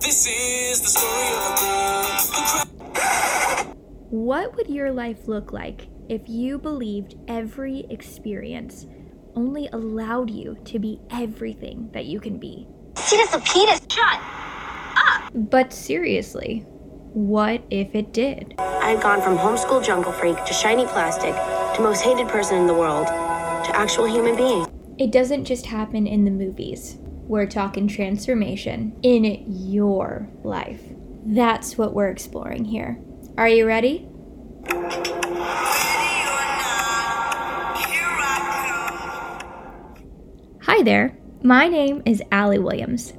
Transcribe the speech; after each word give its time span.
This 0.00 0.26
is 0.26 0.80
the 0.82 0.88
story 0.88 1.28
of 1.32 1.42
a 1.42 2.94
girl. 2.94 3.74
What 4.10 4.54
would 4.56 4.68
your 4.68 4.92
life 4.92 5.26
look 5.26 5.52
like 5.52 5.88
if 6.08 6.28
you 6.28 6.58
believed 6.58 7.16
every 7.28 7.86
experience 7.90 8.86
only 9.34 9.68
allowed 9.72 10.30
you 10.30 10.56
to 10.66 10.78
be 10.78 11.00
everything 11.10 11.90
that 11.92 12.04
you 12.04 12.20
can 12.20 12.38
be? 12.38 12.68
See 12.96 13.16
this 13.16 13.30
penis. 13.52 13.80
Shut. 13.90 14.20
But 15.34 15.72
seriously, 15.72 16.64
what 17.12 17.62
if 17.70 17.94
it 17.94 18.12
did? 18.12 18.54
I 18.58 18.90
had 18.90 19.02
gone 19.02 19.22
from 19.22 19.38
homeschool 19.38 19.84
jungle 19.84 20.12
freak 20.12 20.36
to 20.44 20.52
shiny 20.52 20.86
plastic 20.86 21.34
to 21.76 21.82
most 21.82 22.02
hated 22.02 22.28
person 22.28 22.58
in 22.58 22.66
the 22.66 22.74
world 22.74 23.06
to 23.06 23.70
actual 23.76 24.06
human 24.06 24.36
being. 24.36 24.66
It 24.98 25.10
doesn't 25.10 25.44
just 25.44 25.66
happen 25.66 26.06
in 26.06 26.24
the 26.24 26.30
movies. 26.30 26.98
We're 27.28 27.46
talking 27.46 27.88
transformation 27.88 28.96
in 29.02 29.42
your 29.48 30.28
life. 30.44 30.80
That's 31.24 31.76
what 31.76 31.92
we're 31.92 32.08
exploring 32.08 32.64
here. 32.64 33.00
Are 33.36 33.48
you 33.48 33.66
ready? 33.66 34.08
Hi 40.62 40.82
there. 40.84 41.18
My 41.42 41.66
name 41.66 42.00
is 42.06 42.22
Allie 42.30 42.60
Williams. 42.60 43.12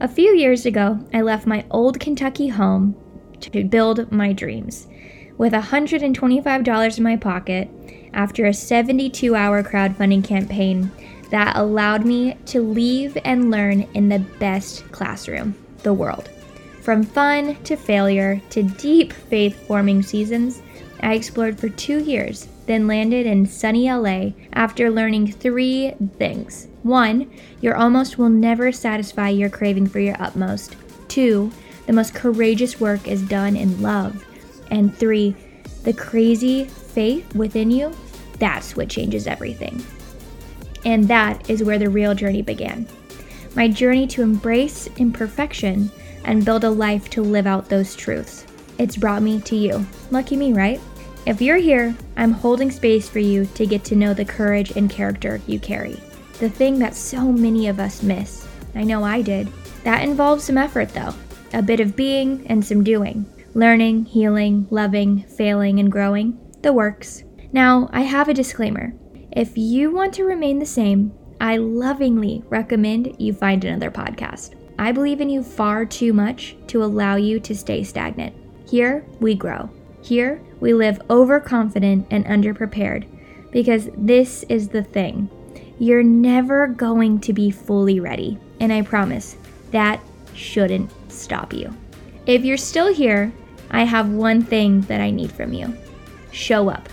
A 0.00 0.08
few 0.08 0.34
years 0.34 0.64
ago, 0.64 1.06
I 1.12 1.20
left 1.20 1.46
my 1.46 1.66
old 1.70 2.00
Kentucky 2.00 2.48
home 2.48 2.96
to 3.40 3.64
build 3.64 4.10
my 4.10 4.32
dreams. 4.32 4.88
With 5.36 5.52
$125 5.52 6.96
in 6.96 7.04
my 7.04 7.16
pocket, 7.16 7.68
after 8.14 8.46
a 8.46 8.54
72 8.54 9.34
hour 9.34 9.62
crowdfunding 9.62 10.24
campaign 10.24 10.90
that 11.30 11.56
allowed 11.56 12.04
me 12.04 12.36
to 12.46 12.60
leave 12.60 13.16
and 13.24 13.50
learn 13.50 13.82
in 13.94 14.08
the 14.08 14.18
best 14.18 14.90
classroom, 14.92 15.54
the 15.82 15.92
world. 15.92 16.30
From 16.82 17.02
fun 17.02 17.56
to 17.64 17.76
failure 17.76 18.42
to 18.50 18.62
deep 18.62 19.12
faith 19.12 19.66
forming 19.66 20.02
seasons, 20.02 20.60
I 21.00 21.14
explored 21.14 21.58
for 21.58 21.68
two 21.68 21.98
years, 21.98 22.48
then 22.66 22.86
landed 22.86 23.26
in 23.26 23.46
sunny 23.46 23.90
LA 23.90 24.30
after 24.52 24.90
learning 24.90 25.32
three 25.32 25.92
things. 26.18 26.68
One, 26.82 27.30
your 27.60 27.76
almost 27.76 28.18
will 28.18 28.28
never 28.28 28.72
satisfy 28.72 29.30
your 29.30 29.50
craving 29.50 29.86
for 29.86 30.00
your 30.00 30.20
utmost. 30.20 30.76
Two, 31.08 31.50
the 31.86 31.92
most 31.92 32.14
courageous 32.14 32.80
work 32.80 33.08
is 33.08 33.22
done 33.22 33.56
in 33.56 33.82
love. 33.82 34.24
And 34.70 34.94
three, 34.94 35.36
the 35.82 35.92
crazy 35.92 36.64
faith 36.64 37.34
within 37.34 37.70
you, 37.70 37.94
that's 38.38 38.76
what 38.76 38.88
changes 38.88 39.26
everything. 39.26 39.84
And 40.84 41.08
that 41.08 41.48
is 41.48 41.62
where 41.62 41.78
the 41.78 41.90
real 41.90 42.14
journey 42.14 42.42
began. 42.42 42.86
My 43.54 43.68
journey 43.68 44.06
to 44.08 44.22
embrace 44.22 44.88
imperfection 44.96 45.90
and 46.24 46.44
build 46.44 46.64
a 46.64 46.70
life 46.70 47.08
to 47.10 47.22
live 47.22 47.46
out 47.46 47.68
those 47.68 47.94
truths. 47.94 48.46
It's 48.78 48.96
brought 48.96 49.22
me 49.22 49.40
to 49.42 49.56
you. 49.56 49.86
Lucky 50.10 50.36
me, 50.36 50.52
right? 50.52 50.80
If 51.26 51.40
you're 51.40 51.56
here, 51.56 51.94
I'm 52.16 52.32
holding 52.32 52.70
space 52.70 53.08
for 53.08 53.20
you 53.20 53.46
to 53.46 53.66
get 53.66 53.84
to 53.84 53.96
know 53.96 54.12
the 54.12 54.24
courage 54.24 54.72
and 54.72 54.90
character 54.90 55.40
you 55.46 55.58
carry. 55.58 56.00
The 56.40 56.50
thing 56.50 56.78
that 56.80 56.94
so 56.94 57.30
many 57.30 57.68
of 57.68 57.78
us 57.78 58.02
miss. 58.02 58.46
I 58.74 58.84
know 58.84 59.04
I 59.04 59.22
did. 59.22 59.48
That 59.84 60.02
involves 60.02 60.44
some 60.44 60.58
effort, 60.58 60.88
though 60.90 61.14
a 61.54 61.62
bit 61.62 61.80
of 61.80 61.96
being 61.96 62.44
and 62.48 62.64
some 62.64 62.82
doing. 62.82 63.24
Learning, 63.54 64.04
healing, 64.04 64.66
loving, 64.70 65.22
failing, 65.22 65.78
and 65.78 65.90
growing. 65.90 66.36
The 66.62 66.72
works. 66.72 67.22
Now, 67.52 67.88
I 67.92 68.00
have 68.00 68.28
a 68.28 68.34
disclaimer. 68.34 68.92
If 69.34 69.58
you 69.58 69.90
want 69.90 70.14
to 70.14 70.24
remain 70.24 70.60
the 70.60 70.66
same, 70.66 71.12
I 71.40 71.56
lovingly 71.56 72.44
recommend 72.48 73.16
you 73.20 73.32
find 73.32 73.64
another 73.64 73.90
podcast. 73.90 74.54
I 74.78 74.92
believe 74.92 75.20
in 75.20 75.28
you 75.28 75.42
far 75.42 75.84
too 75.84 76.12
much 76.12 76.56
to 76.68 76.84
allow 76.84 77.16
you 77.16 77.40
to 77.40 77.52
stay 77.52 77.82
stagnant. 77.82 78.32
Here, 78.68 79.04
we 79.18 79.34
grow. 79.34 79.70
Here, 80.02 80.40
we 80.60 80.72
live 80.72 81.02
overconfident 81.10 82.06
and 82.12 82.24
underprepared 82.26 83.08
because 83.50 83.88
this 83.96 84.44
is 84.48 84.68
the 84.68 84.84
thing. 84.84 85.28
You're 85.80 86.04
never 86.04 86.68
going 86.68 87.18
to 87.22 87.32
be 87.32 87.50
fully 87.50 87.98
ready, 87.98 88.38
and 88.60 88.72
I 88.72 88.82
promise 88.82 89.36
that 89.72 90.00
shouldn't 90.34 90.92
stop 91.10 91.52
you. 91.52 91.76
If 92.26 92.44
you're 92.44 92.56
still 92.56 92.94
here, 92.94 93.32
I 93.72 93.82
have 93.82 94.10
one 94.10 94.44
thing 94.44 94.82
that 94.82 95.00
I 95.00 95.10
need 95.10 95.32
from 95.32 95.52
you 95.52 95.76
show 96.30 96.68
up. 96.68 96.88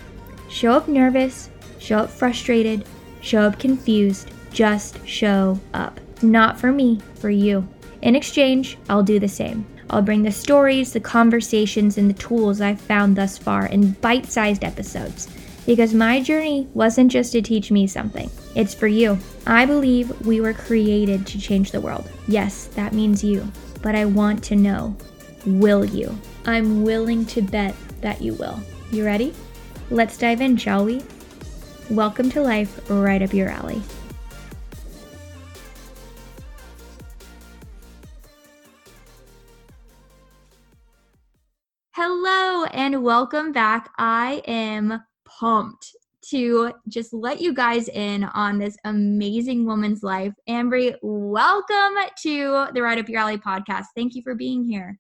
Show 0.50 0.74
up 0.74 0.88
nervous, 0.88 1.51
show 1.82 1.98
up 1.98 2.10
frustrated, 2.10 2.86
show 3.22 3.42
up 3.42 3.60
confused, 3.60 4.32
just 4.52 5.06
show 5.08 5.60
up. 5.74 6.00
Not 6.22 6.60
for 6.60 6.72
me, 6.72 7.02
for 7.16 7.32
you. 7.32 7.68
In 8.04 8.16
exchange, 8.16 8.78
I'll 8.88 9.04
do 9.04 9.20
the 9.20 9.28
same. 9.28 9.66
I'll 9.90 10.02
bring 10.02 10.24
the 10.24 10.32
stories, 10.32 10.94
the 10.94 11.00
conversations, 11.00 11.98
and 11.98 12.10
the 12.10 12.14
tools 12.22 12.62
I've 12.62 12.80
found 12.80 13.16
thus 13.16 13.38
far 13.38 13.66
in 13.66 13.92
bite 13.94 14.28
sized 14.28 14.64
episodes. 14.64 15.28
Because 15.66 15.94
my 15.94 16.22
journey 16.22 16.68
wasn't 16.74 17.12
just 17.12 17.34
to 17.34 17.42
teach 17.42 17.72
me 17.72 17.88
something, 17.88 18.30
it's 18.56 18.74
for 18.74 18.88
you. 18.88 19.18
I 19.46 19.66
believe 19.66 20.26
we 20.26 20.40
were 20.40 20.54
created 20.54 21.28
to 21.28 21.40
change 21.40 21.72
the 21.72 21.82
world. 21.82 22.10
Yes, 22.28 22.66
that 22.68 22.94
means 22.94 23.24
you. 23.24 23.52
But 23.82 23.96
I 23.96 24.06
want 24.06 24.44
to 24.46 24.56
know 24.56 24.96
will 25.46 25.84
you? 25.84 26.16
I'm 26.46 26.84
willing 26.84 27.26
to 27.28 27.42
bet 27.42 27.76
that 28.02 28.22
you 28.22 28.34
will. 28.34 28.60
You 28.92 29.06
ready? 29.06 29.34
Let's 29.90 30.18
dive 30.18 30.42
in, 30.42 30.58
shall 30.58 30.86
we? 30.86 31.04
Welcome 31.92 32.30
to 32.30 32.42
life 32.42 32.90
right 32.90 33.22
up 33.22 33.34
your 33.34 33.50
alley. 33.50 33.82
Hello 41.94 42.64
and 42.68 43.04
welcome 43.04 43.52
back. 43.52 43.90
I 43.98 44.42
am 44.48 45.04
pumped 45.26 45.94
to 46.30 46.72
just 46.88 47.12
let 47.12 47.42
you 47.42 47.54
guys 47.54 47.90
in 47.90 48.24
on 48.24 48.58
this 48.58 48.78
amazing 48.86 49.66
woman's 49.66 50.02
life. 50.02 50.32
Ambry, 50.48 50.96
welcome 51.02 51.96
to 52.22 52.68
the 52.74 52.82
Right 52.82 53.00
Up 53.00 53.10
Your 53.10 53.20
Alley 53.20 53.38
podcast. 53.38 53.88
Thank 53.98 54.16
you 54.16 54.22
for 54.22 54.34
being 54.34 54.64
here. 54.64 54.98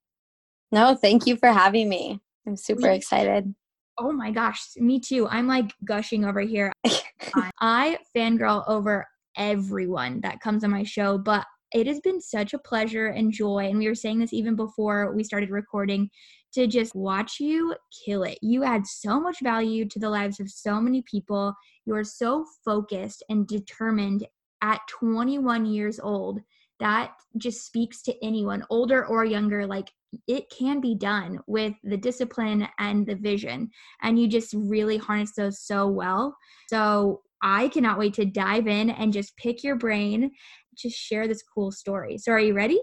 No, 0.73 0.95
thank 0.95 1.25
you 1.25 1.37
for 1.37 1.53
having 1.53 1.87
me. 1.87 2.19
I'm 2.45 2.57
super 2.57 2.89
excited. 2.89 3.55
Oh 3.97 4.11
my 4.11 4.31
gosh, 4.31 4.61
me 4.77 4.99
too. 4.99 5.27
I'm 5.27 5.47
like 5.47 5.73
gushing 5.85 6.25
over 6.25 6.41
here. 6.41 6.71
I 7.59 7.97
fangirl 8.15 8.63
over 8.67 9.05
everyone 9.37 10.21
that 10.21 10.39
comes 10.39 10.63
on 10.63 10.71
my 10.71 10.83
show, 10.83 11.17
but 11.17 11.45
it 11.73 11.87
has 11.87 11.99
been 12.01 12.19
such 12.19 12.53
a 12.53 12.59
pleasure 12.59 13.07
and 13.07 13.31
joy. 13.31 13.67
And 13.69 13.77
we 13.77 13.87
were 13.87 13.95
saying 13.95 14.19
this 14.19 14.33
even 14.33 14.55
before 14.55 15.13
we 15.15 15.23
started 15.23 15.49
recording 15.49 16.09
to 16.53 16.67
just 16.67 16.93
watch 16.95 17.39
you 17.39 17.75
kill 18.05 18.23
it. 18.23 18.37
You 18.41 18.63
add 18.63 18.85
so 18.85 19.19
much 19.21 19.37
value 19.41 19.87
to 19.87 19.99
the 19.99 20.09
lives 20.09 20.39
of 20.39 20.49
so 20.49 20.81
many 20.81 21.01
people. 21.03 21.53
You 21.85 21.95
are 21.95 22.03
so 22.03 22.45
focused 22.65 23.23
and 23.29 23.47
determined 23.47 24.27
at 24.61 24.81
21 24.89 25.65
years 25.65 25.99
old. 25.99 26.39
That 26.81 27.13
just 27.37 27.65
speaks 27.65 28.01
to 28.03 28.25
anyone, 28.25 28.65
older 28.69 29.05
or 29.05 29.23
younger. 29.23 29.65
Like 29.65 29.89
it 30.27 30.49
can 30.49 30.81
be 30.81 30.95
done 30.95 31.39
with 31.47 31.73
the 31.83 31.95
discipline 31.95 32.67
and 32.79 33.07
the 33.07 33.15
vision. 33.15 33.69
And 34.01 34.19
you 34.19 34.27
just 34.27 34.53
really 34.53 34.97
harness 34.97 35.31
those 35.35 35.61
so 35.61 35.87
well. 35.87 36.35
So 36.67 37.21
I 37.41 37.69
cannot 37.69 37.97
wait 37.97 38.13
to 38.15 38.25
dive 38.25 38.67
in 38.67 38.89
and 38.89 39.13
just 39.13 39.35
pick 39.37 39.63
your 39.63 39.75
brain, 39.75 40.31
just 40.75 40.97
share 40.97 41.27
this 41.27 41.43
cool 41.43 41.71
story. 41.71 42.17
So, 42.17 42.31
are 42.31 42.39
you 42.39 42.53
ready? 42.53 42.79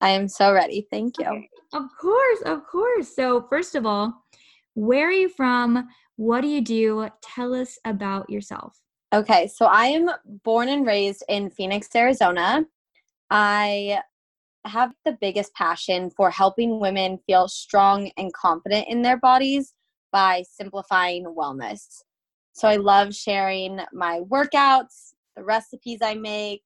I 0.00 0.10
am 0.10 0.28
so 0.28 0.52
ready. 0.52 0.86
Thank 0.90 1.18
you. 1.18 1.26
Okay. 1.26 1.48
Of 1.72 1.84
course, 2.00 2.42
of 2.42 2.66
course. 2.66 3.14
So, 3.14 3.46
first 3.48 3.74
of 3.74 3.86
all, 3.86 4.14
where 4.74 5.08
are 5.08 5.12
you 5.12 5.28
from? 5.28 5.88
What 6.16 6.42
do 6.42 6.48
you 6.48 6.60
do? 6.60 7.08
Tell 7.22 7.54
us 7.54 7.78
about 7.84 8.30
yourself. 8.30 8.78
Okay, 9.12 9.46
so 9.46 9.66
I 9.66 9.86
am 9.86 10.10
born 10.42 10.68
and 10.68 10.86
raised 10.86 11.22
in 11.28 11.50
Phoenix, 11.50 11.88
Arizona. 11.94 12.64
I 13.34 14.02
have 14.66 14.92
the 15.06 15.16
biggest 15.18 15.54
passion 15.54 16.10
for 16.10 16.30
helping 16.30 16.78
women 16.78 17.18
feel 17.26 17.48
strong 17.48 18.10
and 18.18 18.30
confident 18.34 18.88
in 18.88 19.00
their 19.00 19.16
bodies 19.16 19.72
by 20.12 20.44
simplifying 20.52 21.24
wellness. 21.24 22.02
So 22.52 22.68
I 22.68 22.76
love 22.76 23.14
sharing 23.14 23.80
my 23.94 24.20
workouts, 24.30 25.14
the 25.34 25.44
recipes 25.44 26.00
I 26.02 26.12
make, 26.12 26.60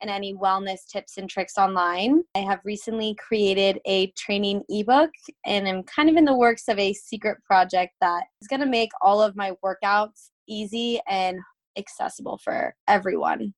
and 0.00 0.08
any 0.08 0.34
wellness 0.34 0.86
tips 0.86 1.18
and 1.18 1.28
tricks 1.28 1.58
online. 1.58 2.22
I 2.36 2.42
have 2.42 2.60
recently 2.64 3.16
created 3.16 3.80
a 3.84 4.12
training 4.12 4.62
ebook 4.68 5.10
and 5.44 5.66
I'm 5.66 5.82
kind 5.82 6.08
of 6.08 6.14
in 6.14 6.24
the 6.24 6.36
works 6.36 6.68
of 6.68 6.78
a 6.78 6.92
secret 6.92 7.38
project 7.42 7.94
that 8.00 8.22
is 8.40 8.46
going 8.46 8.60
to 8.60 8.66
make 8.66 8.90
all 9.02 9.20
of 9.20 9.34
my 9.34 9.52
workouts 9.64 10.28
easy 10.46 11.00
and 11.08 11.40
accessible 11.76 12.38
for 12.38 12.76
everyone. 12.86 13.52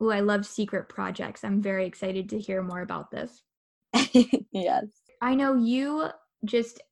Oh, 0.00 0.10
I 0.10 0.20
love 0.20 0.46
secret 0.46 0.88
projects. 0.88 1.44
I'm 1.44 1.62
very 1.62 1.86
excited 1.86 2.28
to 2.30 2.38
hear 2.38 2.62
more 2.62 2.82
about 2.82 3.10
this. 3.10 3.42
yes. 4.52 4.84
I 5.22 5.34
know 5.34 5.54
you 5.56 6.08
just 6.44 6.82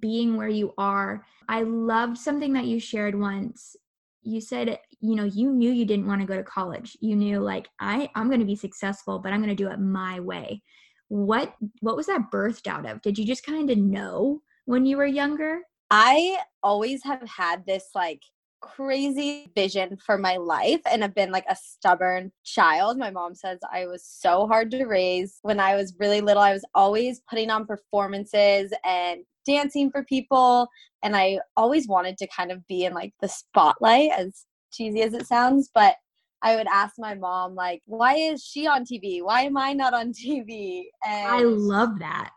being 0.00 0.36
where 0.36 0.48
you 0.48 0.72
are. 0.78 1.24
I 1.48 1.62
loved 1.62 2.16
something 2.18 2.52
that 2.52 2.66
you 2.66 2.78
shared 2.78 3.18
once. 3.18 3.74
You 4.22 4.40
said, 4.40 4.78
you 5.00 5.16
know, 5.16 5.24
you 5.24 5.50
knew 5.50 5.72
you 5.72 5.84
didn't 5.84 6.06
want 6.06 6.20
to 6.20 6.26
go 6.26 6.36
to 6.36 6.44
college. 6.44 6.96
You 7.00 7.16
knew 7.16 7.40
like 7.40 7.68
I 7.80 8.08
I'm 8.14 8.28
going 8.28 8.40
to 8.40 8.46
be 8.46 8.54
successful, 8.56 9.18
but 9.18 9.32
I'm 9.32 9.42
going 9.42 9.56
to 9.56 9.64
do 9.64 9.70
it 9.70 9.80
my 9.80 10.20
way. 10.20 10.62
what 11.08 11.54
what 11.80 11.96
was 11.96 12.06
that 12.06 12.30
birthed 12.32 12.66
out 12.66 12.86
of? 12.86 13.02
Did 13.02 13.18
you 13.18 13.26
just 13.26 13.44
kind 13.44 13.70
of 13.70 13.78
know 13.78 14.40
when 14.64 14.86
you 14.86 14.96
were 14.96 15.06
younger? 15.06 15.60
I 15.90 16.38
always 16.62 17.04
have 17.04 17.28
had 17.28 17.66
this 17.66 17.90
like 17.94 18.22
crazy 18.62 19.50
vision 19.54 19.98
for 19.98 20.16
my 20.16 20.36
life 20.36 20.80
and 20.90 21.02
have 21.02 21.14
been 21.14 21.30
like 21.30 21.44
a 21.50 21.56
stubborn 21.56 22.32
child. 22.44 22.96
My 22.96 23.10
mom 23.10 23.34
says 23.34 23.58
I 23.70 23.86
was 23.86 24.04
so 24.04 24.46
hard 24.46 24.70
to 24.70 24.86
raise. 24.86 25.38
When 25.42 25.60
I 25.60 25.76
was 25.76 25.94
really 25.98 26.22
little, 26.22 26.42
I 26.42 26.54
was 26.54 26.64
always 26.74 27.20
putting 27.28 27.50
on 27.50 27.66
performances 27.66 28.72
and 28.84 29.20
dancing 29.44 29.90
for 29.90 30.04
people. 30.04 30.68
And 31.02 31.14
I 31.14 31.40
always 31.56 31.88
wanted 31.88 32.16
to 32.18 32.28
kind 32.28 32.50
of 32.50 32.66
be 32.66 32.84
in 32.84 32.94
like 32.94 33.12
the 33.20 33.28
spotlight, 33.28 34.12
as 34.16 34.46
cheesy 34.72 35.02
as 35.02 35.12
it 35.12 35.26
sounds. 35.26 35.68
But 35.74 35.96
I 36.40 36.56
would 36.56 36.66
ask 36.68 36.94
my 36.98 37.14
mom, 37.14 37.54
like, 37.54 37.82
why 37.86 38.14
is 38.14 38.42
she 38.42 38.66
on 38.66 38.84
TV? 38.84 39.22
Why 39.22 39.42
am 39.42 39.56
I 39.56 39.72
not 39.72 39.94
on 39.94 40.12
TV? 40.12 40.84
And 41.06 41.28
I 41.28 41.40
love 41.40 41.98
that. 41.98 42.30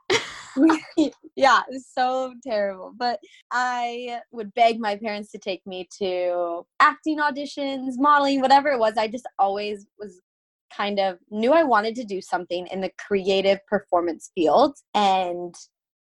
yeah, 1.36 1.62
it 1.62 1.74
was 1.74 1.88
so 1.94 2.34
terrible. 2.44 2.94
But 2.98 3.19
I 3.52 4.19
would 4.31 4.54
beg 4.54 4.80
my 4.80 4.96
parents 4.96 5.31
to 5.31 5.38
take 5.38 5.66
me 5.66 5.88
to 6.00 6.66
acting 6.80 7.19
auditions, 7.19 7.94
modeling, 7.98 8.42
whatever 8.42 8.69
it 8.69 8.80
was. 8.80 8.98
I 8.98 9.07
just 9.07 9.28
always 9.40 9.86
was 10.00 10.22
kind 10.75 11.00
of 11.00 11.18
knew 11.30 11.54
I 11.54 11.63
wanted 11.63 11.96
to 11.96 12.04
do 12.04 12.22
something 12.22 12.68
in 12.68 12.81
the 12.81 12.92
creative 12.98 13.60
performance 13.68 14.31
field. 14.36 14.75
And 14.94 15.56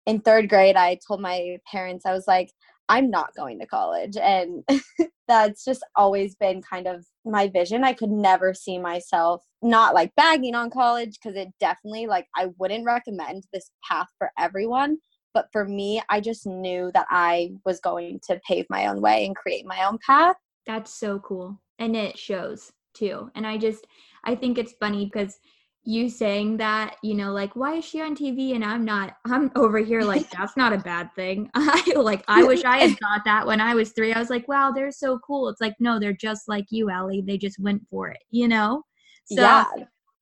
in 0.07 0.21
third 0.21 0.49
grade, 0.49 0.77
I 0.77 0.99
told 1.07 1.21
my 1.21 1.59
parents, 1.71 2.07
I 2.07 2.13
was 2.13 2.27
like, 2.27 2.51
I'm 2.89 3.11
not 3.11 3.35
going 3.37 3.59
to 3.61 3.67
college. 3.67 4.17
And 4.17 4.65
that's 5.29 5.65
just 5.65 5.85
always 5.97 6.35
been 6.35 6.63
kind 6.63 6.87
of 6.87 7.05
my 7.25 7.49
vision. 7.49 7.85
I 7.85 7.93
could 7.93 8.11
never 8.11 8.55
see 8.55 8.79
myself 8.79 9.43
not 9.63 9.95
like 9.95 10.15
bagging 10.17 10.55
on 10.55 10.71
college 10.71 11.19
because 11.23 11.37
it 11.37 11.49
definitely, 11.61 12.07
like, 12.07 12.27
I 12.37 12.49
wouldn't 12.59 12.85
recommend 12.85 13.45
this 13.53 13.71
path 13.89 14.09
for 14.19 14.31
everyone. 14.39 14.99
But 15.35 15.49
for 15.53 15.65
me, 15.65 16.03
I 16.11 16.21
just 16.21 16.47
knew 16.47 16.91
that 16.93 17.07
I 17.11 17.53
was 17.65 17.81
going 17.81 18.21
to 18.25 18.41
pave 18.47 18.67
my 18.69 18.87
own 18.87 19.01
way 19.01 19.25
and 19.25 19.35
create 19.35 19.65
my 19.65 19.85
own 19.87 19.99
path. 20.07 20.37
That's 20.67 20.93
so 20.93 21.21
cool. 21.21 21.61
And 21.79 21.97
it 21.97 22.19
shows 22.19 22.71
too. 22.95 23.31
And 23.35 23.47
I 23.47 23.57
just, 23.57 23.87
I 24.25 24.35
think 24.35 24.59
it's 24.59 24.75
funny 24.79 25.07
because 25.07 25.39
you 25.85 26.09
saying 26.09 26.59
that, 26.59 26.97
you 27.03 27.15
know, 27.15 27.33
like, 27.33 27.57
why 27.57 27.75
is 27.75 27.85
she 27.85 28.01
on 28.01 28.15
TV 28.15 28.55
and 28.55 28.65
I'm 28.65 28.85
not? 28.85 29.17
I'm 29.27 29.51
over 29.57 29.79
here 29.79 30.03
like, 30.03 30.31
that's 30.39 30.57
not 30.57 30.73
a 30.73 30.79
bad 30.79 31.13
thing. 31.15 31.51
I 31.55 31.83
like, 31.97 32.25
I 32.29 32.45
wish 32.45 32.65
I 32.65 32.79
had 32.79 32.99
thought 32.99 33.23
that 33.25 33.47
when 33.47 33.61
I 33.61 33.75
was 33.75 33.91
three. 33.91 34.13
I 34.13 34.19
was 34.19 34.31
like, 34.31 34.47
wow, 34.49 34.71
they're 34.71 34.93
so 34.93 35.19
cool. 35.19 35.49
It's 35.49 35.61
like, 35.61 35.75
no, 35.81 35.99
they're 35.99 36.13
just 36.13 36.49
like 36.49 36.67
you, 36.71 36.91
Ellie. 36.91 37.23
They 37.27 37.39
just 37.39 37.59
went 37.59 37.83
for 37.91 38.09
it, 38.11 38.23
you 38.31 38.49
know? 38.49 38.85
So 39.25 39.43
yeah. 39.43 39.65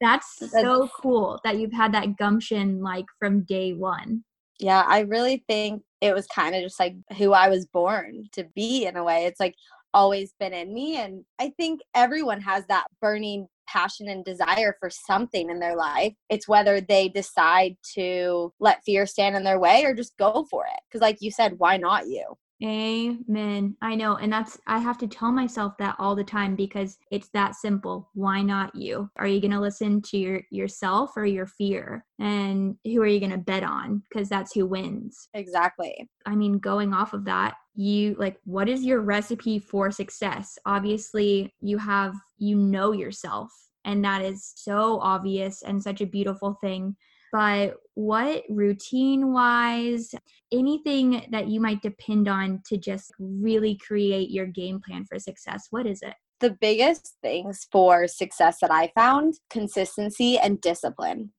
that's 0.01 0.51
so 0.51 0.89
cool 1.01 1.41
that 1.45 1.59
you've 1.59 1.73
had 1.73 1.93
that 1.93 2.17
gumption 2.17 2.81
like 2.81 3.07
from 3.19 3.43
day 3.43 3.73
one. 3.75 4.25
Yeah, 4.59 4.85
I 4.87 5.01
really 5.01 5.45
think 5.49 5.83
it 6.01 6.15
was 6.15 6.27
kind 6.27 6.55
of 6.55 6.63
just 6.63 6.79
like 6.79 6.95
who 7.17 7.33
I 7.33 7.49
was 7.49 7.67
born 7.67 8.25
to 8.33 8.45
be 8.55 8.87
in 8.87 8.97
a 8.97 9.05
way. 9.05 9.25
It's 9.25 9.41
like 9.41 9.55
always 9.95 10.35
been 10.39 10.53
in 10.53 10.73
me. 10.73 10.97
And 10.99 11.25
I 11.39 11.53
think 11.57 11.81
everyone 11.95 12.41
has 12.41 12.65
that 12.69 12.87
burning 13.01 13.47
passion 13.71 14.09
and 14.09 14.25
desire 14.25 14.77
for 14.81 14.91
something 14.91 15.51
in 15.51 15.61
their 15.61 15.77
life. 15.77 16.15
It's 16.29 16.49
whether 16.49 16.81
they 16.81 17.09
decide 17.09 17.77
to 17.95 18.53
let 18.61 18.85
fear 18.85 19.07
stand 19.07 19.37
in 19.37 19.45
their 19.45 19.61
way 19.61 19.85
or 19.85 19.95
just 19.95 20.17
go 20.17 20.47
for 20.51 20.65
it. 20.65 20.81
Because, 20.89 21.01
like 21.01 21.19
you 21.21 21.31
said, 21.31 21.59
why 21.59 21.77
not 21.77 22.07
you? 22.07 22.37
Amen. 22.63 23.75
I 23.81 23.95
know. 23.95 24.17
And 24.17 24.31
that's, 24.31 24.59
I 24.67 24.79
have 24.81 24.99
to 24.99 25.09
tell 25.09 25.33
myself 25.33 25.79
that 25.79 25.97
all 25.99 26.15
the 26.15 26.23
time 26.25 26.57
because 26.57 26.99
it's 27.11 27.31
that 27.31 27.55
simple. 27.55 28.11
Why 28.13 28.43
not 28.43 28.75
you? 28.75 29.09
Are 29.17 29.27
you 29.27 29.41
going 29.41 29.53
to 29.53 29.61
listen 29.61 30.03
to 30.03 30.19
your 30.19 30.43
yourself 30.51 31.17
or 31.17 31.25
your 31.25 31.47
fear? 31.47 32.05
And 32.19 32.77
who 32.85 33.01
are 33.01 33.07
you 33.07 33.19
going 33.19 33.33
to 33.33 33.39
bet 33.39 33.63
on? 33.63 34.03
Because 34.09 34.29
that's 34.29 34.53
who 34.53 34.67
wins. 34.67 35.29
Exactly. 35.33 36.11
I 36.27 36.35
mean, 36.35 36.59
going 36.59 36.93
off 36.93 37.15
of 37.15 37.25
that, 37.25 37.55
you 37.75 38.15
like, 38.19 38.37
what 38.45 38.69
is 38.69 38.85
your 38.85 39.01
recipe 39.01 39.59
for 39.59 39.91
success? 39.91 40.59
Obviously, 40.67 41.55
you 41.63 41.79
have, 41.79 42.15
you 42.37 42.57
know 42.57 42.93
yourself. 42.93 43.51
And 43.87 44.05
that 44.05 44.21
is 44.23 44.53
so 44.57 45.01
obvious 45.01 45.63
and 45.63 45.83
such 45.83 46.03
a 46.03 46.07
beautiful 46.07 46.59
thing 46.61 46.97
but 47.33 47.75
what 47.95 48.43
routine 48.49 49.33
wise, 49.33 50.15
anything 50.53 51.27
that 51.31 51.49
you 51.49 51.61
might 51.61 51.83
depend 51.83 52.29
on 52.29 52.63
to 52.67 52.77
just 52.77 53.13
really 53.19 53.77
create 53.77 54.31
your 54.31 54.47
game 54.47 54.81
plan 54.81 55.05
for 55.05 55.19
success, 55.19 55.67
what 55.71 55.87
is 55.87 56.03
it? 56.03 56.15
The 56.41 56.57
biggest 56.61 57.17
things 57.23 57.67
for 57.71 58.07
success 58.07 58.59
that 58.61 58.71
I 58.71 58.91
found 58.95 59.35
consistency 59.51 60.39
and 60.39 60.61
discipline 60.61 61.33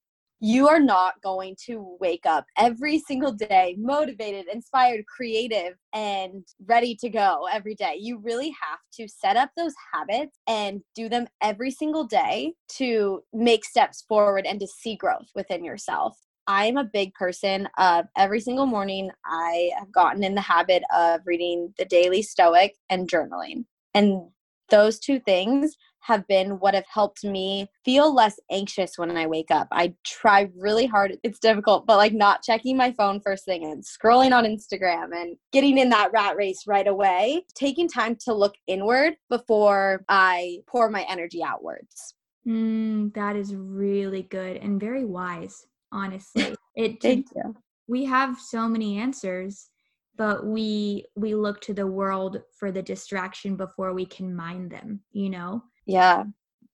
you 0.43 0.67
are 0.67 0.79
not 0.79 1.21
going 1.21 1.55
to 1.67 1.95
wake 1.99 2.25
up 2.25 2.45
every 2.57 2.97
single 2.97 3.31
day 3.31 3.75
motivated, 3.77 4.47
inspired, 4.51 5.05
creative, 5.05 5.75
and 5.93 6.43
ready 6.65 6.95
to 6.95 7.09
go 7.09 7.47
every 7.51 7.75
day. 7.75 7.95
You 7.99 8.17
really 8.17 8.49
have 8.49 8.79
to 8.93 9.07
set 9.07 9.37
up 9.37 9.51
those 9.55 9.75
habits 9.93 10.39
and 10.47 10.81
do 10.95 11.09
them 11.09 11.27
every 11.43 11.69
single 11.69 12.05
day 12.05 12.53
to 12.77 13.21
make 13.31 13.63
steps 13.63 14.03
forward 14.09 14.47
and 14.47 14.59
to 14.59 14.67
see 14.67 14.95
growth 14.95 15.29
within 15.35 15.63
yourself. 15.63 16.17
I'm 16.47 16.75
a 16.75 16.83
big 16.83 17.13
person 17.13 17.69
of 17.77 18.05
every 18.17 18.39
single 18.39 18.65
morning, 18.65 19.11
I 19.23 19.69
have 19.77 19.91
gotten 19.91 20.23
in 20.23 20.33
the 20.33 20.41
habit 20.41 20.81
of 20.93 21.21
reading 21.23 21.71
the 21.77 21.85
Daily 21.85 22.23
Stoic 22.23 22.75
and 22.89 23.07
journaling. 23.07 23.65
And 23.93 24.23
those 24.71 24.97
two 24.97 25.19
things 25.19 25.77
have 26.01 26.27
been 26.27 26.59
what 26.59 26.73
have 26.73 26.85
helped 26.91 27.23
me 27.23 27.67
feel 27.85 28.13
less 28.13 28.39
anxious 28.51 28.97
when 28.97 29.15
I 29.15 29.27
wake 29.27 29.51
up. 29.51 29.67
I 29.71 29.93
try 30.05 30.49
really 30.55 30.85
hard. 30.85 31.17
It's 31.23 31.39
difficult, 31.39 31.85
but 31.85 31.97
like 31.97 32.13
not 32.13 32.43
checking 32.43 32.77
my 32.77 32.91
phone 32.91 33.21
first 33.21 33.45
thing 33.45 33.63
and 33.63 33.83
scrolling 33.83 34.31
on 34.31 34.45
Instagram 34.45 35.15
and 35.15 35.37
getting 35.51 35.77
in 35.77 35.89
that 35.89 36.11
rat 36.11 36.35
race 36.35 36.63
right 36.67 36.87
away, 36.87 37.45
taking 37.55 37.87
time 37.87 38.15
to 38.25 38.33
look 38.33 38.55
inward 38.67 39.15
before 39.29 40.03
I 40.09 40.59
pour 40.67 40.89
my 40.89 41.05
energy 41.09 41.43
outwards. 41.43 42.15
Mm, 42.47 43.13
that 43.13 43.35
is 43.35 43.53
really 43.55 44.23
good 44.23 44.57
and 44.57 44.79
very 44.79 45.05
wise, 45.05 45.65
honestly. 45.91 46.55
It 46.75 46.97
Thank 47.01 47.27
you. 47.35 47.55
We 47.87 48.05
have 48.05 48.39
so 48.39 48.67
many 48.67 48.97
answers 48.97 49.69
but 50.17 50.45
we 50.45 51.05
we 51.15 51.33
look 51.33 51.61
to 51.61 51.73
the 51.73 51.87
world 51.87 52.41
for 52.59 52.71
the 52.71 52.81
distraction 52.81 53.55
before 53.55 53.93
we 53.93 54.05
can 54.05 54.35
mind 54.35 54.69
them 54.69 54.99
you 55.11 55.29
know 55.29 55.63
yeah. 55.85 56.23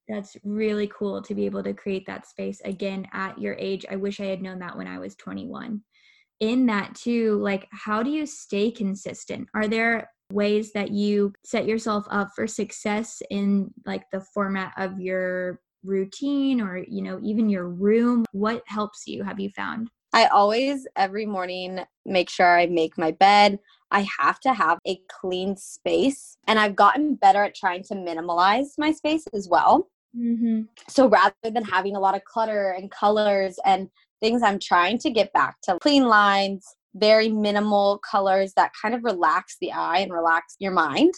That's 0.08 0.36
really 0.42 0.90
cool 0.96 1.20
to 1.22 1.34
be 1.34 1.44
able 1.44 1.62
to 1.62 1.74
create 1.74 2.06
that 2.06 2.26
space 2.26 2.60
again 2.64 3.06
at 3.12 3.38
your 3.38 3.54
age. 3.58 3.84
I 3.90 3.96
wish 3.96 4.20
I 4.20 4.24
had 4.24 4.40
known 4.40 4.58
that 4.60 4.76
when 4.76 4.86
I 4.86 4.98
was 4.98 5.14
21. 5.16 5.82
In 6.40 6.66
that, 6.66 6.94
too, 6.94 7.38
like, 7.42 7.66
how 7.72 8.02
do 8.02 8.10
you 8.10 8.24
stay 8.24 8.70
consistent? 8.70 9.48
Are 9.54 9.68
there 9.68 10.10
ways 10.32 10.72
that 10.72 10.92
you 10.92 11.32
set 11.44 11.66
yourself 11.66 12.06
up 12.10 12.28
for 12.34 12.46
success 12.46 13.20
in 13.30 13.70
like 13.84 14.04
the 14.12 14.20
format 14.20 14.72
of 14.76 15.00
your 15.00 15.60
routine 15.84 16.60
or, 16.60 16.78
you 16.78 17.02
know, 17.02 17.18
even 17.22 17.48
your 17.50 17.68
room? 17.68 18.24
What 18.32 18.62
helps 18.66 19.06
you, 19.06 19.24
have 19.24 19.40
you 19.40 19.50
found? 19.50 19.90
I 20.12 20.26
always, 20.26 20.86
every 20.96 21.26
morning, 21.26 21.80
make 22.06 22.30
sure 22.30 22.58
I 22.58 22.66
make 22.66 22.96
my 22.96 23.10
bed. 23.10 23.58
I 23.90 24.06
have 24.18 24.40
to 24.40 24.52
have 24.52 24.78
a 24.86 25.00
clean 25.10 25.56
space. 25.56 26.36
And 26.46 26.58
I've 26.58 26.76
gotten 26.76 27.14
better 27.14 27.42
at 27.44 27.54
trying 27.54 27.82
to 27.84 27.94
minimalize 27.94 28.68
my 28.78 28.92
space 28.92 29.24
as 29.34 29.48
well. 29.48 29.88
Mm-hmm. 30.16 30.62
So 30.88 31.08
rather 31.08 31.34
than 31.42 31.64
having 31.64 31.96
a 31.96 32.00
lot 32.00 32.16
of 32.16 32.24
clutter 32.24 32.70
and 32.70 32.90
colors 32.90 33.58
and 33.64 33.88
things, 34.20 34.42
I'm 34.42 34.58
trying 34.58 34.98
to 34.98 35.10
get 35.10 35.32
back 35.32 35.60
to 35.64 35.78
clean 35.80 36.06
lines, 36.06 36.66
very 36.94 37.28
minimal 37.28 37.98
colors 37.98 38.52
that 38.56 38.72
kind 38.80 38.94
of 38.94 39.04
relax 39.04 39.56
the 39.60 39.72
eye 39.72 39.98
and 39.98 40.12
relax 40.12 40.56
your 40.58 40.72
mind. 40.72 41.14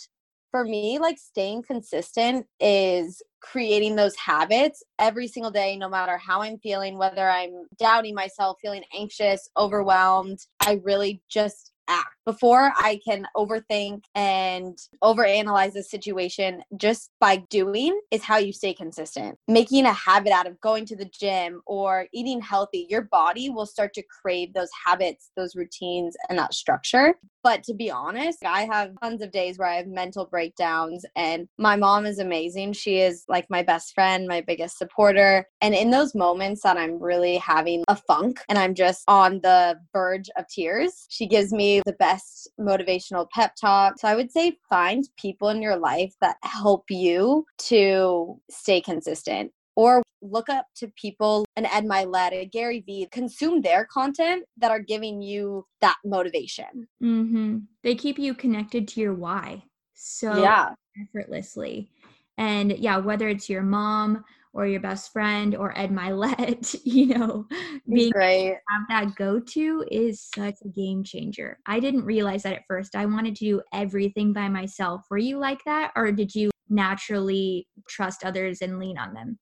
For 0.51 0.65
me, 0.65 0.99
like 0.99 1.17
staying 1.17 1.63
consistent 1.63 2.47
is 2.59 3.23
creating 3.41 3.95
those 3.95 4.17
habits 4.17 4.83
every 4.99 5.29
single 5.29 5.53
day, 5.53 5.77
no 5.77 5.89
matter 5.89 6.19
how 6.19 6.43
I'm 6.43 6.59
feeling, 6.59 6.99
whether 6.99 7.31
I'm 7.31 7.67
doubting 7.79 8.17
myself, 8.17 8.59
feeling 8.61 8.83
anxious, 8.93 9.49
overwhelmed. 9.57 10.41
I 10.61 10.81
really 10.83 11.23
just 11.31 11.70
act 11.91 12.17
before 12.25 12.73
I 12.77 13.01
can 13.05 13.27
overthink 13.37 14.05
and 14.15 14.79
overanalyze 15.03 15.73
the 15.73 15.83
situation 15.83 16.63
just 16.77 17.11
by 17.21 17.37
doing 17.51 18.01
is 18.11 18.23
how 18.23 18.39
you 18.39 18.53
stay 18.53 18.73
consistent. 18.73 19.37
Making 19.49 19.87
a 19.87 19.93
habit 19.93 20.33
out 20.33 20.47
of 20.47 20.61
going 20.61 20.87
to 20.87 20.97
the 20.97 21.05
gym 21.07 21.61
or 21.67 22.07
eating 22.15 22.41
healthy, 22.41 22.87
your 22.89 23.03
body 23.03 23.51
will 23.51 23.67
start 23.67 23.93
to 23.95 24.03
crave 24.03 24.55
those 24.55 24.71
habits, 24.87 25.31
those 25.37 25.57
routines, 25.57 26.17
and 26.29 26.39
that 26.39 26.55
structure. 26.55 27.15
But 27.43 27.63
to 27.65 27.75
be 27.75 27.91
honest, 27.91 28.45
I 28.45 28.67
have 28.71 28.93
tons 29.03 29.23
of 29.23 29.31
days 29.31 29.59
where 29.59 29.69
I 29.69 29.77
have 29.77 29.87
mental 29.87 30.27
breakdowns, 30.27 31.05
and 31.17 31.49
my 31.59 31.77
mom 31.77 32.07
is 32.07 32.19
amazing. 32.19 32.75
She 32.75 32.99
is 32.99 33.25
like 33.29 33.47
my 33.49 33.63
best 33.63 33.95
friend, 33.95 34.29
my 34.29 34.41
biggest 34.41 34.77
supporter. 34.77 35.47
And 35.61 35.75
in 35.75 35.91
those 35.91 36.15
moments 36.15 36.63
that 36.63 36.77
I'm 36.77 37.03
really 37.03 37.37
having 37.39 37.85
a 37.89 37.97
funk 37.97 38.41
and 38.49 38.59
I'm 38.59 38.75
just 38.75 39.05
on 39.09 39.41
the 39.43 39.79
verge 39.93 40.29
of 40.37 40.47
tears, 40.49 41.07
she 41.09 41.27
gives 41.27 41.53
me 41.53 41.81
the 41.87 41.95
best 41.95 42.51
motivational 42.59 43.29
pep 43.31 43.55
talk. 43.61 43.99
So 43.99 44.09
I 44.09 44.15
would 44.15 44.31
say 44.31 44.59
find 44.69 45.09
people 45.17 45.49
in 45.49 45.63
your 45.63 45.77
life 45.77 46.15
that 46.21 46.37
help 46.43 46.85
you 46.91 47.47
to 47.69 48.39
stay 48.51 48.81
consistent. 48.81 49.53
Or 49.77 50.03
look 50.23 50.49
up 50.49 50.67
to 50.77 50.89
people 50.97 51.47
an 51.57 51.67
Ed 51.67 51.85
Mylett, 51.85 52.33
a 52.33 52.45
Gary 52.45 52.81
Vee, 52.87 53.09
consume 53.11 53.63
their 53.63 53.87
content 53.87 54.45
that 54.59 54.71
are 54.71 54.81
giving 54.81 55.23
you 55.23 55.67
that 55.81 55.97
motivation. 56.05 56.89
Mm-hmm. 57.03 57.59
They 57.83 57.95
keep 57.95 58.19
you 58.19 58.35
connected 58.35 58.87
to 58.89 59.01
your 59.01 59.15
why 59.15 59.63
so 59.95 60.43
Yeah. 60.43 60.75
effortlessly. 61.01 61.91
And 62.39 62.73
yeah, 62.79 62.97
whether 62.99 63.29
it's 63.29 63.49
your 63.49 63.63
mom 63.63 64.25
or 64.53 64.67
your 64.67 64.81
best 64.81 65.13
friend 65.13 65.55
or 65.55 65.77
Ed 65.79 65.91
Mylett, 65.91 66.75
you 66.85 67.07
know, 67.07 67.47
being 67.89 68.11
Great. 68.11 68.57
have 68.69 68.83
that 68.89 69.15
go 69.15 69.39
to 69.39 69.85
is 69.91 70.21
such 70.35 70.57
a 70.65 70.69
game 70.69 71.05
changer. 71.05 71.59
I 71.67 71.81
didn't 71.81 72.05
realize 72.05 72.43
that 72.43 72.55
at 72.55 72.67
first. 72.67 72.97
I 72.97 73.07
wanted 73.07 73.37
to 73.37 73.45
do 73.45 73.63
everything 73.73 74.33
by 74.33 74.49
myself. 74.49 75.03
Were 75.11 75.19
you 75.19 75.39
like 75.39 75.61
that? 75.67 75.93
Or 75.95 76.11
did 76.13 76.35
you 76.35 76.51
naturally 76.69 77.67
trust 77.89 78.25
others 78.25 78.61
and 78.63 78.79
lean 78.79 78.99
on 78.99 79.15
them? 79.15 79.39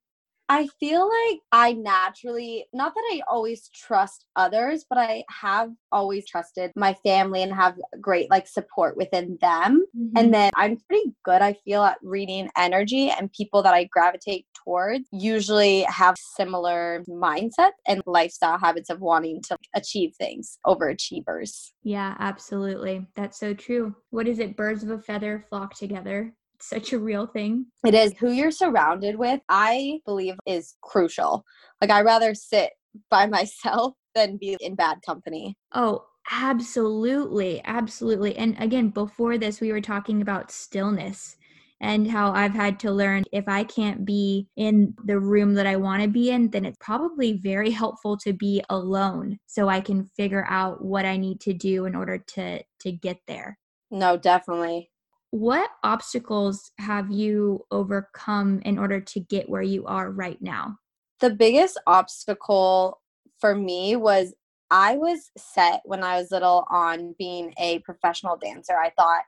I 0.49 0.67
feel 0.81 1.09
like 1.09 1.41
I 1.53 1.73
naturally, 1.75 2.67
not 2.73 2.95
that 2.95 3.05
I 3.13 3.21
always 3.31 3.69
trust 3.69 4.25
others, 4.35 4.85
but 4.89 4.99
I 4.99 5.25
have 5.29 5.71
always 5.93 6.27
trusted 6.27 6.73
my 6.75 6.95
family 7.05 7.43
and 7.43 7.53
have 7.53 7.77
great 8.01 8.31
like 8.31 8.47
support 8.49 8.97
within 8.97 9.37
them. 9.41 9.85
Mhm. 9.97 10.13
And 10.17 10.33
then 10.35 10.51
I'm 10.57 10.79
pretty 10.89 11.13
good, 11.25 11.43
I 11.43 11.53
feel, 11.65 11.83
at 11.83 11.99
reading 12.03 12.49
energy, 12.57 13.11
and 13.11 13.31
people 13.33 13.63
that 13.63 13.75
I 13.75 13.85
gravitate 13.85 14.47
towards 14.65 15.07
usually 15.13 15.83
have 15.83 16.17
similar 16.37 17.05
mindset 17.09 17.73
and 17.87 18.03
lifestyle 18.07 18.59
habits 18.59 18.91
of 18.91 19.01
wanting 19.01 19.43
to 19.49 19.57
achieve 19.75 20.15
things, 20.17 20.59
overachievers. 20.67 21.73
yeah, 21.83 22.15
absolutely. 22.19 23.07
That's 23.17 23.39
so 23.39 23.55
true. 23.55 23.95
What 24.11 24.27
is 24.29 24.39
it? 24.39 24.57
Birds 24.57 24.83
of 24.83 24.91
a 24.91 24.99
feather 24.99 25.45
flock 25.49 25.75
together. 25.75 26.35
Such 26.61 26.93
a 26.93 26.99
real 26.99 27.27
thing. 27.27 27.67
It 27.87 27.95
is 27.95 28.15
who 28.19 28.31
you're 28.33 28.51
surrounded 28.51 29.17
with, 29.17 29.41
I 29.49 30.01
believe, 30.05 30.35
is 30.47 30.75
crucial. 30.83 31.45
Like, 31.81 31.91
i 31.91 32.03
rather 32.03 32.35
sit 32.35 32.73
by 33.11 33.27
myself 33.39 33.95
than 34.15 34.37
be 34.37 34.57
in 34.61 34.75
bad 34.75 34.99
company. 35.07 35.57
Oh, 35.73 36.05
absolutely. 36.31 37.63
Absolutely. 37.65 38.37
And 38.37 38.57
again, 38.59 38.89
before 38.89 39.39
this, 39.39 39.61
we 39.61 39.73
were 39.73 39.81
talking 39.81 40.21
about 40.23 40.51
stillness 40.51 41.37
and 41.81 42.11
how 42.11 42.33
I've 42.33 42.55
had 42.55 42.81
to 42.81 42.91
learn 42.91 43.25
if 43.33 43.47
I 43.47 43.65
can't 43.65 44.05
be 44.05 44.49
in 44.57 44.95
the 45.05 45.21
room 45.21 45.55
that 45.55 45.67
I 45.67 45.77
want 45.77 46.03
to 46.03 46.09
be 46.09 46.31
in, 46.31 46.51
then 46.51 46.65
it's 46.65 46.79
probably 46.81 47.35
very 47.35 47.71
helpful 47.71 48.17
to 48.19 48.33
be 48.33 48.63
alone 48.69 49.39
so 49.47 49.69
I 49.69 49.81
can 49.81 50.05
figure 50.17 50.45
out 50.49 50.85
what 50.85 51.05
I 51.05 51.17
need 51.17 51.41
to 51.43 51.53
do 51.53 51.85
in 51.85 51.95
order 51.95 52.19
to 52.19 52.63
to 52.81 52.93
get 52.93 53.19
there. 53.27 53.59
No, 53.91 54.17
definitely. 54.17 54.91
What 55.31 55.71
obstacles 55.83 56.71
have 56.79 57.11
you 57.11 57.67
overcome 57.71 58.61
in 58.65 58.79
order 58.79 59.01
to 59.01 59.21
get 59.21 59.49
where 59.49 59.63
you 59.63 59.85
are 59.87 60.11
right 60.11 60.41
now? 60.41 60.79
The 61.21 61.31
biggest 61.31 61.79
obstacle 61.87 63.01
for 63.39 63.55
me 63.55 63.97
was 63.97 64.35
I 64.71 64.97
was 64.97 65.31
set 65.37 65.83
when 65.85 66.03
I 66.03 66.19
was 66.19 66.31
little 66.31 66.67
on 66.71 67.15
being 67.19 67.53
a 67.59 67.81
professional 67.81 68.37
dancer. 68.37 68.75
I 68.75 68.91
thought 68.91 69.23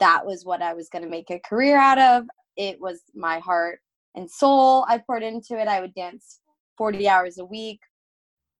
that 0.00 0.26
was 0.26 0.44
what 0.44 0.62
I 0.62 0.74
was 0.74 0.88
going 0.88 1.02
to 1.02 1.10
make 1.10 1.30
a 1.30 1.40
career 1.40 1.78
out 1.78 1.98
of. 1.98 2.24
It 2.56 2.80
was 2.80 3.02
my 3.14 3.38
heart 3.38 3.80
and 4.14 4.30
soul 4.30 4.84
I 4.88 4.98
poured 4.98 5.22
into 5.22 5.58
it. 5.58 5.68
I 5.68 5.80
would 5.80 5.94
dance 5.94 6.40
40 6.76 7.08
hours 7.08 7.38
a 7.38 7.44
week 7.44 7.80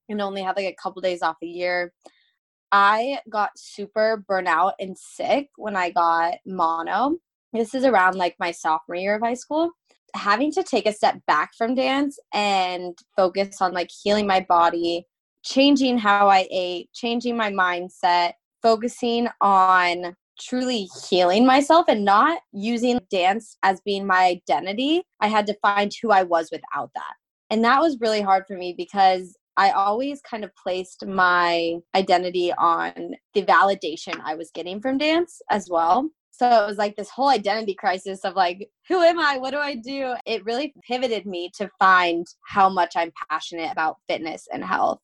and 0.09 0.21
only 0.21 0.43
have 0.43 0.57
like 0.57 0.67
a 0.67 0.77
couple 0.81 1.03
days 1.03 1.23
off 1.23 1.37
a 1.43 1.47
year. 1.47 1.93
I 2.79 3.21
got 3.31 3.59
super 3.59 4.23
burnout 4.29 4.73
and 4.79 4.99
sick 4.99 5.49
when 5.57 5.75
I 5.77 5.89
got 5.89 6.35
mono. 6.45 7.17
This 7.55 7.75
is 7.75 7.87
around 7.87 8.17
like 8.17 8.37
my 8.39 8.51
sophomore 8.51 8.97
year 8.97 9.15
of 9.15 9.23
high 9.23 9.33
school. 9.33 9.71
Having 10.15 10.53
to 10.53 10.63
take 10.63 10.85
a 10.85 10.93
step 10.93 11.19
back 11.27 11.53
from 11.57 11.75
dance 11.75 12.19
and 12.35 12.95
focus 13.17 13.63
on 13.63 13.73
like 13.73 13.89
healing 14.03 14.27
my 14.27 14.45
body, 14.47 15.07
changing 15.43 15.97
how 15.97 16.29
I 16.29 16.47
ate, 16.51 16.93
changing 16.93 17.35
my 17.35 17.51
mindset, 17.51 18.35
focusing 18.61 19.29
on 19.41 20.15
truly 20.39 20.87
healing 21.09 21.47
myself 21.47 21.87
and 21.89 22.05
not 22.05 22.41
using 22.53 23.01
dance 23.11 23.57
as 23.63 23.81
being 23.87 24.07
my 24.07 24.25
identity. 24.25 25.03
I 25.21 25.29
had 25.29 25.47
to 25.47 25.57
find 25.63 25.91
who 26.03 26.11
I 26.11 26.25
was 26.25 26.51
without 26.53 26.91
that. 26.95 27.15
And 27.49 27.65
that 27.65 27.81
was 27.81 28.01
really 28.03 28.21
hard 28.21 28.45
for 28.47 28.59
me 28.59 28.75
because 28.77 29.35
I 29.57 29.71
always 29.71 30.21
kind 30.21 30.45
of 30.45 30.55
placed 30.55 31.07
my 31.07 31.77
identity 31.95 32.53
on 32.53 33.15
the 33.35 33.43
validation 33.43 34.21
I 34.25 34.35
was 34.35 34.51
getting 34.55 34.81
from 34.81 34.99
dance 34.99 35.41
as 35.51 35.69
well. 35.71 36.11
So 36.31 36.47
it 36.47 36.67
was 36.67 36.77
like 36.77 36.97
this 36.97 37.09
whole 37.09 37.29
identity 37.29 37.75
crisis 37.75 38.21
of 38.25 38.35
like, 38.35 38.69
who 38.89 39.03
am 39.03 39.19
I? 39.19 39.39
What 39.39 39.53
do 39.53 39.59
I 39.59 39.75
do? 39.75 40.15
It 40.27 40.45
really 40.45 40.75
pivoted 40.87 41.25
me 41.25 41.51
to 41.57 41.71
find 41.79 42.27
how 42.45 42.69
much 42.69 42.93
I'm 42.95 43.13
passionate 43.31 43.73
about 43.73 43.97
fitness 44.07 44.47
and 44.53 44.63
health. 44.63 45.01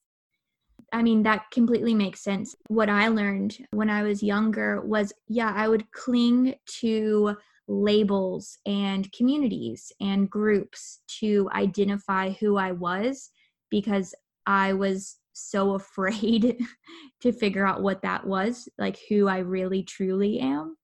I 0.93 1.03
mean, 1.03 1.23
that 1.23 1.51
completely 1.51 1.95
makes 1.95 2.21
sense. 2.21 2.55
What 2.69 2.91
I 2.91 3.09
learned 3.09 3.57
when 3.71 3.89
I 3.89 4.03
was 4.03 4.23
younger 4.23 4.83
was 4.83 5.15
yeah, 5.27 5.53
I 5.57 5.69
would 5.69 5.91
cling 5.93 6.55
to 6.81 7.35
labels 7.67 8.59
and 8.67 9.11
communities 9.13 9.91
and 10.01 10.29
groups 10.29 11.01
to 11.21 11.49
identify 11.55 12.33
who 12.33 12.59
I 12.59 12.73
was 12.73 13.31
because 13.71 14.15
I 14.47 14.73
was 14.73 15.17
so 15.33 15.75
afraid 15.75 16.59
to 17.21 17.33
figure 17.33 17.67
out 17.67 17.83
what 17.83 18.03
that 18.03 18.27
was, 18.27 18.69
like 18.79 18.99
who 19.09 19.29
I 19.29 19.39
really 19.39 19.83
truly 19.83 20.41
am. 20.41 20.77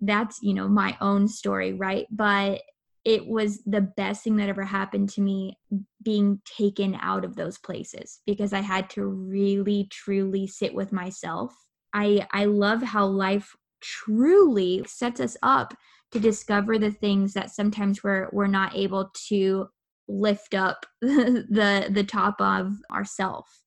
That's, 0.00 0.38
you 0.42 0.54
know, 0.54 0.68
my 0.68 0.96
own 1.00 1.26
story, 1.26 1.72
right? 1.72 2.06
But 2.10 2.62
it 3.06 3.24
was 3.24 3.62
the 3.64 3.80
best 3.80 4.24
thing 4.24 4.36
that 4.36 4.48
ever 4.48 4.64
happened 4.64 5.08
to 5.08 5.20
me 5.20 5.56
being 6.02 6.40
taken 6.44 6.96
out 7.00 7.24
of 7.24 7.36
those 7.36 7.56
places 7.56 8.20
because 8.26 8.52
I 8.52 8.60
had 8.60 8.90
to 8.90 9.06
really 9.06 9.88
truly 9.92 10.48
sit 10.48 10.74
with 10.74 10.92
myself. 10.92 11.54
I 11.94 12.26
I 12.32 12.46
love 12.46 12.82
how 12.82 13.06
life 13.06 13.54
truly 13.80 14.84
sets 14.88 15.20
us 15.20 15.36
up 15.42 15.72
to 16.10 16.18
discover 16.18 16.78
the 16.78 16.90
things 16.90 17.32
that 17.34 17.52
sometimes 17.52 18.02
we're 18.02 18.28
we're 18.32 18.48
not 18.48 18.76
able 18.76 19.12
to 19.28 19.68
lift 20.08 20.54
up 20.54 20.86
the 21.00 21.88
the 21.90 22.04
top 22.04 22.40
of 22.40 22.74
ourself. 22.90 23.62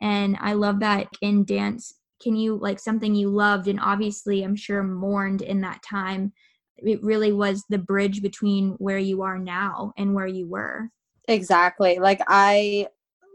And 0.00 0.36
I 0.40 0.54
love 0.54 0.80
that 0.80 1.08
in 1.20 1.44
dance 1.44 1.94
can 2.22 2.36
you 2.36 2.56
like 2.56 2.78
something 2.78 3.14
you 3.14 3.28
loved 3.28 3.68
and 3.68 3.78
obviously 3.80 4.42
I'm 4.42 4.56
sure 4.56 4.82
mourned 4.82 5.42
in 5.42 5.60
that 5.60 5.82
time 5.82 6.32
it 6.78 7.02
really 7.02 7.32
was 7.32 7.64
the 7.68 7.78
bridge 7.78 8.22
between 8.22 8.70
where 8.78 8.98
you 8.98 9.22
are 9.22 9.38
now 9.38 9.92
and 9.96 10.14
where 10.14 10.26
you 10.26 10.46
were. 10.48 10.90
Exactly. 11.28 11.98
Like 11.98 12.20
I 12.26 12.88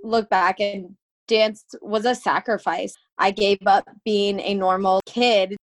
look 0.03 0.29
back 0.29 0.59
and 0.59 0.95
dance 1.27 1.63
was 1.81 2.05
a 2.05 2.15
sacrifice. 2.15 2.93
I 3.17 3.31
gave 3.31 3.59
up 3.65 3.87
being 4.03 4.39
a 4.39 4.53
normal 4.53 5.01
kid. 5.05 5.55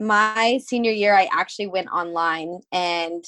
My 0.00 0.60
senior 0.64 0.90
year, 0.90 1.14
I 1.14 1.28
actually 1.32 1.68
went 1.68 1.88
online 1.88 2.60
and 2.72 3.24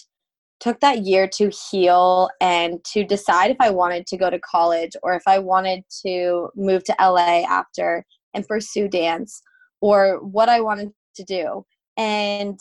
took 0.61 0.81
that 0.81 1.05
year 1.05 1.29
to 1.29 1.51
heal 1.71 2.31
and 2.41 2.83
to 2.93 3.05
decide 3.05 3.51
if 3.51 3.57
I 3.61 3.71
wanted 3.71 4.07
to 4.09 4.17
go 4.17 4.31
to 4.31 4.39
college 4.39 4.93
or 5.03 5.15
if 5.15 5.23
I 5.27 5.39
wanted 5.39 5.85
to 6.05 6.49
move 6.57 6.83
to 6.85 6.97
LA 7.01 7.43
after 7.43 8.05
and 8.35 8.47
pursue 8.47 8.89
dance 8.89 9.43
or 9.81 10.25
what 10.25 10.49
I 10.49 10.61
wanted 10.61 10.93
to 11.17 11.25
do. 11.25 11.65
And 11.97 12.59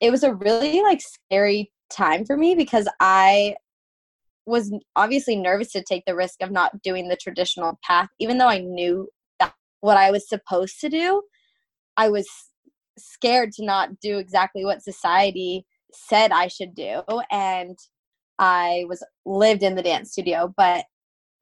it 0.00 0.10
was 0.10 0.22
a 0.22 0.34
really 0.34 0.82
like 0.82 1.00
scary 1.00 1.70
time 1.90 2.24
for 2.24 2.36
me 2.36 2.54
because 2.54 2.88
I 3.00 3.56
was 4.46 4.72
obviously 4.96 5.36
nervous 5.36 5.72
to 5.72 5.82
take 5.82 6.04
the 6.06 6.14
risk 6.14 6.42
of 6.42 6.50
not 6.50 6.82
doing 6.82 7.08
the 7.08 7.16
traditional 7.16 7.78
path 7.84 8.08
even 8.18 8.38
though 8.38 8.48
I 8.48 8.58
knew 8.58 9.08
that 9.38 9.54
what 9.80 9.96
I 9.96 10.10
was 10.10 10.28
supposed 10.28 10.80
to 10.80 10.88
do 10.88 11.22
I 11.96 12.08
was 12.08 12.26
scared 12.98 13.52
to 13.52 13.64
not 13.64 14.00
do 14.00 14.18
exactly 14.18 14.64
what 14.64 14.82
society 14.82 15.66
said 15.94 16.32
I 16.32 16.48
should 16.48 16.74
do 16.74 17.02
and 17.30 17.78
I 18.38 18.84
was 18.88 19.04
lived 19.26 19.62
in 19.62 19.74
the 19.74 19.82
dance 19.82 20.12
studio 20.12 20.52
but 20.56 20.84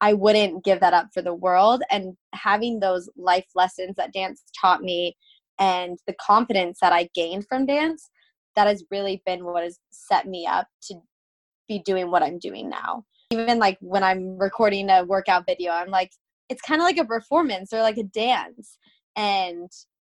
I 0.01 0.13
wouldn't 0.13 0.63
give 0.63 0.79
that 0.79 0.93
up 0.93 1.07
for 1.13 1.21
the 1.21 1.33
world 1.33 1.83
and 1.91 2.15
having 2.33 2.79
those 2.79 3.09
life 3.17 3.47
lessons 3.55 3.95
that 3.97 4.13
dance 4.13 4.43
taught 4.59 4.81
me 4.81 5.15
and 5.59 5.97
the 6.07 6.15
confidence 6.25 6.79
that 6.81 6.93
I 6.93 7.09
gained 7.13 7.45
from 7.47 7.65
dance 7.65 8.09
that 8.55 8.67
has 8.67 8.83
really 8.91 9.21
been 9.25 9.45
what 9.45 9.63
has 9.63 9.79
set 9.91 10.25
me 10.25 10.47
up 10.47 10.67
to 10.83 10.95
be 11.67 11.79
doing 11.79 12.09
what 12.11 12.23
I'm 12.23 12.39
doing 12.39 12.69
now. 12.69 13.05
Even 13.31 13.59
like 13.59 13.77
when 13.81 14.03
I'm 14.03 14.37
recording 14.37 14.89
a 14.89 15.03
workout 15.03 15.45
video, 15.45 15.71
I'm 15.71 15.89
like, 15.89 16.11
it's 16.49 16.61
kind 16.61 16.81
of 16.81 16.85
like 16.85 16.97
a 16.97 17.05
performance 17.05 17.71
or 17.73 17.81
like 17.81 17.97
a 17.97 18.03
dance. 18.03 18.77
And 19.15 19.69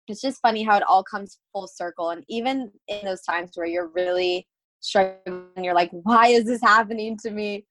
it's 0.07 0.21
just 0.21 0.41
funny 0.41 0.63
how 0.63 0.77
it 0.77 0.83
all 0.83 1.03
comes 1.03 1.39
full 1.53 1.67
circle. 1.67 2.11
And 2.11 2.23
even 2.29 2.71
in 2.87 3.05
those 3.05 3.21
times 3.21 3.51
where 3.55 3.67
you're 3.67 3.91
really 3.93 4.47
struggling, 4.79 5.47
you're 5.57 5.73
like, 5.73 5.89
why 5.91 6.27
is 6.27 6.45
this 6.45 6.61
happening 6.61 7.17
to 7.23 7.31
me? 7.31 7.65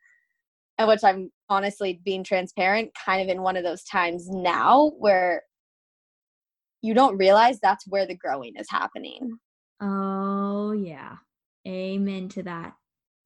And 0.78 0.88
which 0.88 1.05
I'm 1.05 1.31
honestly 1.49 2.00
being 2.05 2.23
transparent, 2.23 2.90
kind 3.05 3.23
of 3.23 3.28
in 3.28 3.43
one 3.43 3.57
of 3.57 3.64
those 3.64 3.83
times 3.85 4.28
now 4.28 4.93
where 4.99 5.43
you 6.83 6.93
don't 6.95 7.16
realize 7.16 7.59
that's 7.61 7.87
where 7.87 8.07
the 8.07 8.16
growing 8.16 8.55
is 8.57 8.66
happening. 8.71 9.38
Oh, 9.81 10.73
yeah. 10.73 11.16
Amen 11.66 12.28
to 12.31 12.43
that. 12.45 12.75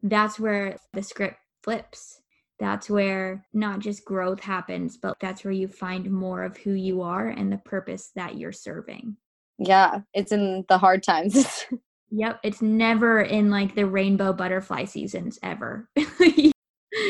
That's 0.02 0.38
where 0.38 0.76
the 0.92 1.02
script 1.02 1.36
flips. 1.62 2.19
That's 2.60 2.90
where 2.90 3.44
not 3.52 3.80
just 3.80 4.04
growth 4.04 4.40
happens, 4.40 4.98
but 4.98 5.16
that's 5.20 5.42
where 5.42 5.52
you 5.52 5.66
find 5.66 6.10
more 6.10 6.44
of 6.44 6.58
who 6.58 6.72
you 6.74 7.02
are 7.02 7.28
and 7.28 7.50
the 7.50 7.58
purpose 7.58 8.12
that 8.14 8.36
you're 8.36 8.52
serving. 8.52 9.16
Yeah, 9.58 10.00
it's 10.14 10.30
in 10.30 10.64
the 10.68 10.78
hard 10.78 11.02
times. 11.02 11.66
Yep, 12.12 12.40
it's 12.42 12.60
never 12.60 13.20
in 13.20 13.50
like 13.50 13.76
the 13.76 13.86
rainbow 13.86 14.32
butterfly 14.32 14.84
seasons 14.84 15.38
ever. 15.44 15.88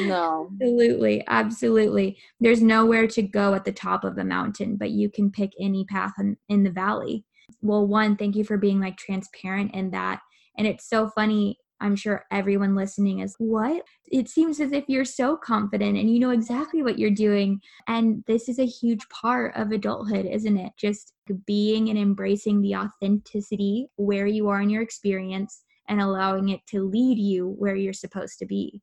no. 0.03 0.51
Absolutely, 0.61 1.25
absolutely. 1.27 2.19
There's 2.39 2.61
nowhere 2.61 3.07
to 3.09 3.23
go 3.23 3.55
at 3.55 3.65
the 3.65 3.73
top 3.73 4.05
of 4.05 4.15
the 4.15 4.25
mountain, 4.25 4.77
but 4.77 4.91
you 4.91 5.09
can 5.09 5.31
pick 5.31 5.53
any 5.59 5.87
path 5.87 6.13
in, 6.19 6.37
in 6.51 6.65
the 6.65 6.71
valley. 6.71 7.25
Well, 7.63 7.87
one, 7.87 8.17
thank 8.17 8.37
you 8.37 8.45
for 8.45 8.59
being 8.59 8.79
like 8.79 8.99
transparent 8.99 9.75
in 9.75 9.91
that. 9.93 10.21
And 10.59 10.67
it's 10.67 10.87
so 10.87 11.09
funny 11.09 11.57
I'm 11.81 11.97
sure 11.97 12.25
everyone 12.31 12.75
listening 12.75 13.21
is, 13.21 13.35
what? 13.39 13.85
It 14.07 14.29
seems 14.29 14.61
as 14.61 14.73
if 14.73 14.85
you're 14.89 15.05
so 15.05 15.37
confident 15.37 15.97
and 15.97 16.11
you 16.13 16.19
know 16.19 16.31
exactly 16.31 16.83
what 16.83 16.99
you're 16.99 17.11
doing. 17.11 17.61
And 17.89 18.25
this 18.27 18.49
is 18.49 18.59
a 18.59 18.67
huge 18.67 19.09
part 19.09 19.55
of 19.57 19.73
adulthood, 19.73 20.27
isn't 20.27 20.57
it? 20.59 20.73
Just 20.77 21.13
being 21.47 21.89
and 21.89 21.99
embracing 21.99 22.61
the 22.63 22.77
authenticity 22.77 23.89
where 23.97 24.27
you 24.27 24.49
are 24.49 24.61
in 24.61 24.71
your 24.71 24.83
experience 24.83 25.65
and 25.89 26.01
allowing 26.01 26.51
it 26.51 26.61
to 26.69 26.83
lead 26.89 27.19
you 27.19 27.49
where 27.59 27.75
you're 27.77 27.93
supposed 27.93 28.39
to 28.39 28.47
be. 28.47 28.81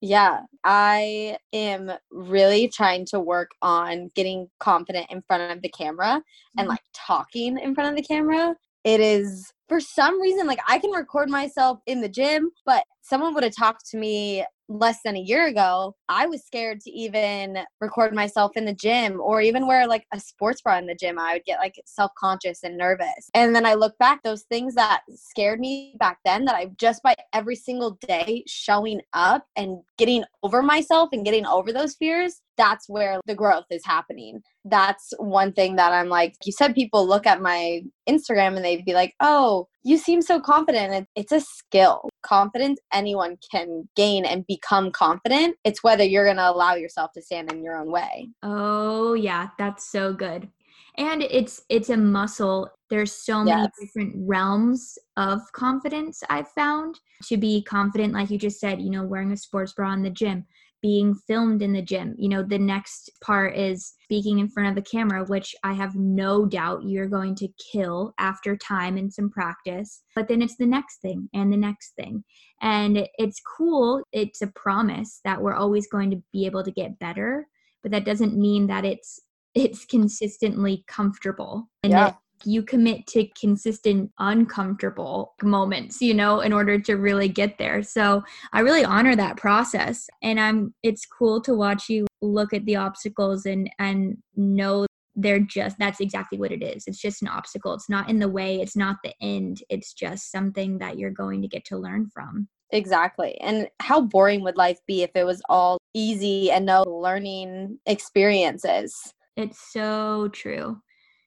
Yeah, 0.00 0.40
I 0.64 1.38
am 1.54 1.90
really 2.10 2.68
trying 2.68 3.06
to 3.06 3.20
work 3.20 3.52
on 3.62 4.10
getting 4.14 4.50
confident 4.60 5.06
in 5.10 5.22
front 5.22 5.50
of 5.50 5.62
the 5.62 5.70
camera 5.70 6.22
and 6.58 6.66
Mm-hmm. 6.66 6.68
like 6.68 6.82
talking 6.94 7.58
in 7.58 7.74
front 7.74 7.90
of 7.90 7.96
the 7.96 8.06
camera. 8.06 8.54
It 8.84 9.00
is 9.00 9.50
for 9.68 9.80
some 9.80 10.20
reason 10.20 10.46
like 10.46 10.60
I 10.68 10.78
can 10.78 10.90
record 10.90 11.28
myself 11.28 11.80
in 11.86 12.00
the 12.00 12.08
gym, 12.08 12.50
but 12.66 12.84
someone 13.02 13.34
would 13.34 13.44
have 13.44 13.56
talked 13.56 13.88
to 13.90 13.96
me 13.96 14.44
less 14.68 15.00
than 15.04 15.16
a 15.16 15.20
year 15.20 15.46
ago. 15.46 15.94
I 16.08 16.26
was 16.26 16.44
scared 16.44 16.80
to 16.80 16.90
even 16.90 17.58
record 17.80 18.14
myself 18.14 18.52
in 18.56 18.64
the 18.64 18.72
gym 18.72 19.20
or 19.20 19.42
even 19.42 19.66
wear 19.66 19.86
like 19.86 20.06
a 20.12 20.20
sports 20.20 20.62
bra 20.62 20.78
in 20.78 20.86
the 20.86 20.94
gym. 20.94 21.18
I 21.18 21.34
would 21.34 21.44
get 21.44 21.58
like 21.58 21.74
self-conscious 21.84 22.62
and 22.62 22.78
nervous. 22.78 23.30
And 23.34 23.54
then 23.54 23.66
I 23.66 23.74
look 23.74 23.96
back 23.98 24.22
those 24.22 24.44
things 24.44 24.74
that 24.74 25.02
scared 25.14 25.60
me 25.60 25.96
back 25.98 26.18
then 26.24 26.46
that 26.46 26.54
I 26.54 26.70
just 26.78 27.02
by 27.02 27.14
every 27.34 27.56
single 27.56 27.98
day 28.06 28.44
showing 28.46 29.00
up 29.12 29.44
and 29.56 29.78
getting 29.98 30.24
over 30.42 30.62
myself 30.62 31.10
and 31.12 31.24
getting 31.24 31.46
over 31.46 31.72
those 31.72 31.94
fears, 31.94 32.40
that's 32.56 32.88
where 32.88 33.20
the 33.26 33.34
growth 33.34 33.66
is 33.70 33.84
happening. 33.84 34.42
That's 34.64 35.12
one 35.18 35.52
thing 35.52 35.76
that 35.76 35.92
I'm 35.92 36.08
like, 36.08 36.34
you 36.44 36.52
said 36.52 36.74
people 36.74 37.06
look 37.06 37.26
at 37.26 37.42
my 37.42 37.82
Instagram 38.08 38.56
and 38.56 38.64
they'd 38.64 38.84
be 38.84 38.94
like, 38.94 39.14
oh, 39.20 39.68
you 39.82 39.98
seem 39.98 40.22
so 40.22 40.40
confident. 40.40 41.08
It's 41.14 41.32
a 41.32 41.40
skill. 41.40 42.08
Confidence 42.22 42.80
anyone 42.92 43.36
can 43.50 43.88
gain 43.96 44.24
and 44.24 44.46
become 44.46 44.90
confident. 44.90 45.56
It's 45.64 45.82
whether 45.82 46.04
you're 46.04 46.24
going 46.24 46.38
to 46.38 46.50
allow 46.50 46.74
yourself 46.74 47.12
to 47.12 47.22
stand 47.22 47.52
in 47.52 47.62
your 47.62 47.76
own 47.76 47.90
way. 47.90 48.28
Oh 48.42 49.14
yeah, 49.14 49.48
that's 49.58 49.90
so 49.90 50.12
good. 50.12 50.48
And 50.96 51.22
it's 51.22 51.62
it's 51.68 51.90
a 51.90 51.96
muscle. 51.96 52.70
There's 52.88 53.12
so 53.12 53.42
many 53.44 53.62
Yes. 53.62 53.70
different 53.80 54.14
realms 54.16 54.96
of 55.16 55.40
confidence 55.52 56.22
I've 56.30 56.48
found. 56.48 57.00
To 57.24 57.36
be 57.36 57.62
confident 57.62 58.12
like 58.12 58.30
you 58.30 58.38
just 58.38 58.60
said, 58.60 58.80
you 58.82 58.90
know, 58.90 59.02
wearing 59.04 59.32
a 59.32 59.36
sports 59.36 59.72
bra 59.72 59.92
in 59.94 60.02
the 60.02 60.10
gym, 60.10 60.44
being 60.84 61.14
filmed 61.26 61.62
in 61.62 61.72
the 61.72 61.80
gym. 61.80 62.14
You 62.18 62.28
know, 62.28 62.42
the 62.42 62.58
next 62.58 63.10
part 63.22 63.56
is 63.56 63.94
speaking 64.02 64.38
in 64.38 64.50
front 64.50 64.68
of 64.68 64.74
the 64.74 64.90
camera, 64.90 65.24
which 65.24 65.54
I 65.64 65.72
have 65.72 65.94
no 65.94 66.44
doubt 66.44 66.84
you're 66.84 67.08
going 67.08 67.34
to 67.36 67.48
kill 67.72 68.12
after 68.18 68.54
time 68.54 68.98
and 68.98 69.10
some 69.10 69.30
practice. 69.30 70.02
But 70.14 70.28
then 70.28 70.42
it's 70.42 70.56
the 70.56 70.66
next 70.66 71.00
thing 71.00 71.30
and 71.32 71.50
the 71.50 71.56
next 71.56 71.94
thing. 71.96 72.22
And 72.60 73.08
it's 73.18 73.40
cool. 73.56 74.02
It's 74.12 74.42
a 74.42 74.48
promise 74.48 75.20
that 75.24 75.40
we're 75.40 75.54
always 75.54 75.86
going 75.86 76.10
to 76.10 76.22
be 76.34 76.44
able 76.44 76.62
to 76.62 76.70
get 76.70 76.98
better 76.98 77.48
but 77.84 77.92
that 77.92 78.06
doesn't 78.06 78.36
mean 78.36 78.66
that 78.66 78.84
it's 78.84 79.20
it's 79.54 79.84
consistently 79.84 80.82
comfortable 80.88 81.70
and 81.84 81.92
Yeah. 81.92 82.14
You 82.44 82.62
commit 82.62 83.06
to 83.06 83.26
consistent 83.38 84.10
uncomfortable 84.18 85.34
moments 85.42 86.00
you 86.00 86.14
know 86.14 86.40
in 86.40 86.52
order 86.52 86.78
to 86.78 86.94
really 86.94 87.28
get 87.28 87.58
there 87.58 87.82
so 87.82 88.22
i 88.52 88.60
really 88.60 88.84
honor 88.84 89.16
that 89.16 89.36
process 89.36 90.08
and 90.22 90.40
i'm 90.40 90.74
it's 90.82 91.06
cool 91.06 91.40
to 91.40 91.54
watch 91.54 91.88
you 91.88 92.06
look 92.22 92.52
at 92.52 92.64
the 92.66 92.76
obstacles 92.76 93.46
and 93.46 93.70
and 93.78 94.16
know 94.36 94.86
they're 95.16 95.40
just 95.40 95.78
that's 95.78 96.00
exactly 96.00 96.38
what 96.38 96.52
it 96.52 96.62
is 96.62 96.84
it's 96.86 97.00
just 97.00 97.22
an 97.22 97.28
obstacle 97.28 97.72
it's 97.72 97.88
not 97.88 98.08
in 98.10 98.18
the 98.18 98.28
way 98.28 98.60
it's 98.60 98.76
not 98.76 98.96
the 99.04 99.12
end 99.20 99.62
it's 99.68 99.92
just 99.92 100.30
something 100.30 100.78
that 100.78 100.98
you're 100.98 101.10
going 101.10 101.40
to 101.40 101.48
get 101.48 101.64
to 101.64 101.78
learn 101.78 102.08
from 102.12 102.48
Exactly. 102.70 103.38
And 103.40 103.68
how 103.80 104.00
boring 104.00 104.42
would 104.42 104.56
life 104.56 104.80
be 104.84 105.04
if 105.04 105.10
it 105.14 105.24
was 105.24 105.40
all 105.48 105.78
easy 105.94 106.50
and 106.50 106.66
no 106.66 106.82
learning 106.82 107.78
experiences? 107.86 109.14
It's 109.36 109.72
so 109.72 110.28
true. 110.32 110.80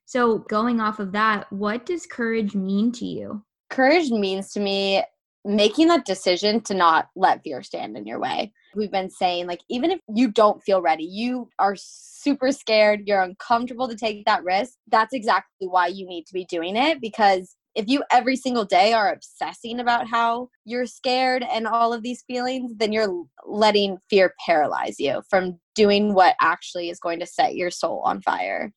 So, 0.08 0.38
going 0.38 0.80
off 0.80 1.00
of 1.00 1.12
that, 1.12 1.52
what 1.52 1.86
does 1.86 2.06
courage 2.06 2.56
mean 2.56 2.94
to 2.94 3.06
you? 3.06 3.44
Courage 3.70 4.10
means 4.10 4.54
to 4.54 4.62
me 4.62 5.04
making 5.44 5.90
that 5.90 6.06
decision 6.06 6.62
to 6.62 6.74
not 6.74 7.10
let 7.18 7.44
fear 7.44 7.62
stand 7.62 7.98
in 7.98 8.08
your 8.08 8.18
way. 8.18 8.54
We've 8.74 8.92
been 8.92 9.10
saying, 9.10 9.48
like, 9.48 9.60
even 9.70 9.92
if 9.92 10.00
you 10.08 10.32
don't 10.32 10.64
feel 10.64 10.82
ready, 10.82 11.04
you 11.04 11.50
are 11.60 11.76
super 11.78 12.54
scared, 12.54 13.02
you're 13.06 13.22
uncomfortable 13.22 13.90
to 13.90 13.98
take 13.98 14.24
that 14.26 14.46
risk, 14.46 14.76
that's 14.88 15.14
exactly 15.14 15.68
why 15.68 15.88
you 15.88 16.08
need 16.08 16.26
to 16.28 16.34
be 16.34 16.46
doing 16.46 16.78
it 16.78 17.02
because 17.02 17.58
if 17.76 17.90
you 17.90 18.02
every 18.10 18.38
single 18.38 18.66
day 18.66 18.94
are 18.94 19.12
obsessing 19.12 19.82
about 19.82 20.08
how 20.08 20.50
you're 20.64 20.86
scared 20.86 21.46
and 21.52 21.68
all 21.68 21.94
of 21.94 22.02
these 22.02 22.24
feelings, 22.26 22.72
then 22.78 22.94
you're 22.94 23.26
letting 23.46 23.98
fear 24.10 24.34
paralyze 24.46 25.00
you 25.00 25.22
from 25.30 25.60
doing 25.76 26.14
what 26.14 26.36
actually 26.40 26.90
is 26.90 27.00
going 27.00 27.20
to 27.20 27.26
set 27.26 27.56
your 27.56 27.70
soul 27.70 28.02
on 28.06 28.22
fire. 28.22 28.72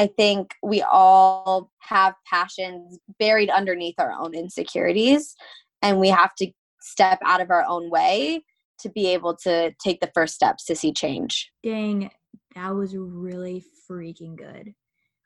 I 0.00 0.06
think 0.06 0.54
we 0.62 0.80
all 0.80 1.70
have 1.80 2.14
passions 2.26 2.98
buried 3.18 3.50
underneath 3.50 3.96
our 3.98 4.12
own 4.12 4.34
insecurities, 4.34 5.34
and 5.82 6.00
we 6.00 6.08
have 6.08 6.34
to 6.36 6.50
step 6.80 7.18
out 7.22 7.42
of 7.42 7.50
our 7.50 7.66
own 7.68 7.90
way 7.90 8.42
to 8.78 8.88
be 8.88 9.08
able 9.08 9.36
to 9.42 9.74
take 9.84 10.00
the 10.00 10.10
first 10.14 10.34
steps 10.34 10.64
to 10.64 10.74
see 10.74 10.90
change. 10.94 11.50
Dang, 11.62 12.10
that 12.54 12.74
was 12.74 12.96
really 12.96 13.62
freaking 13.90 14.36
good. 14.36 14.72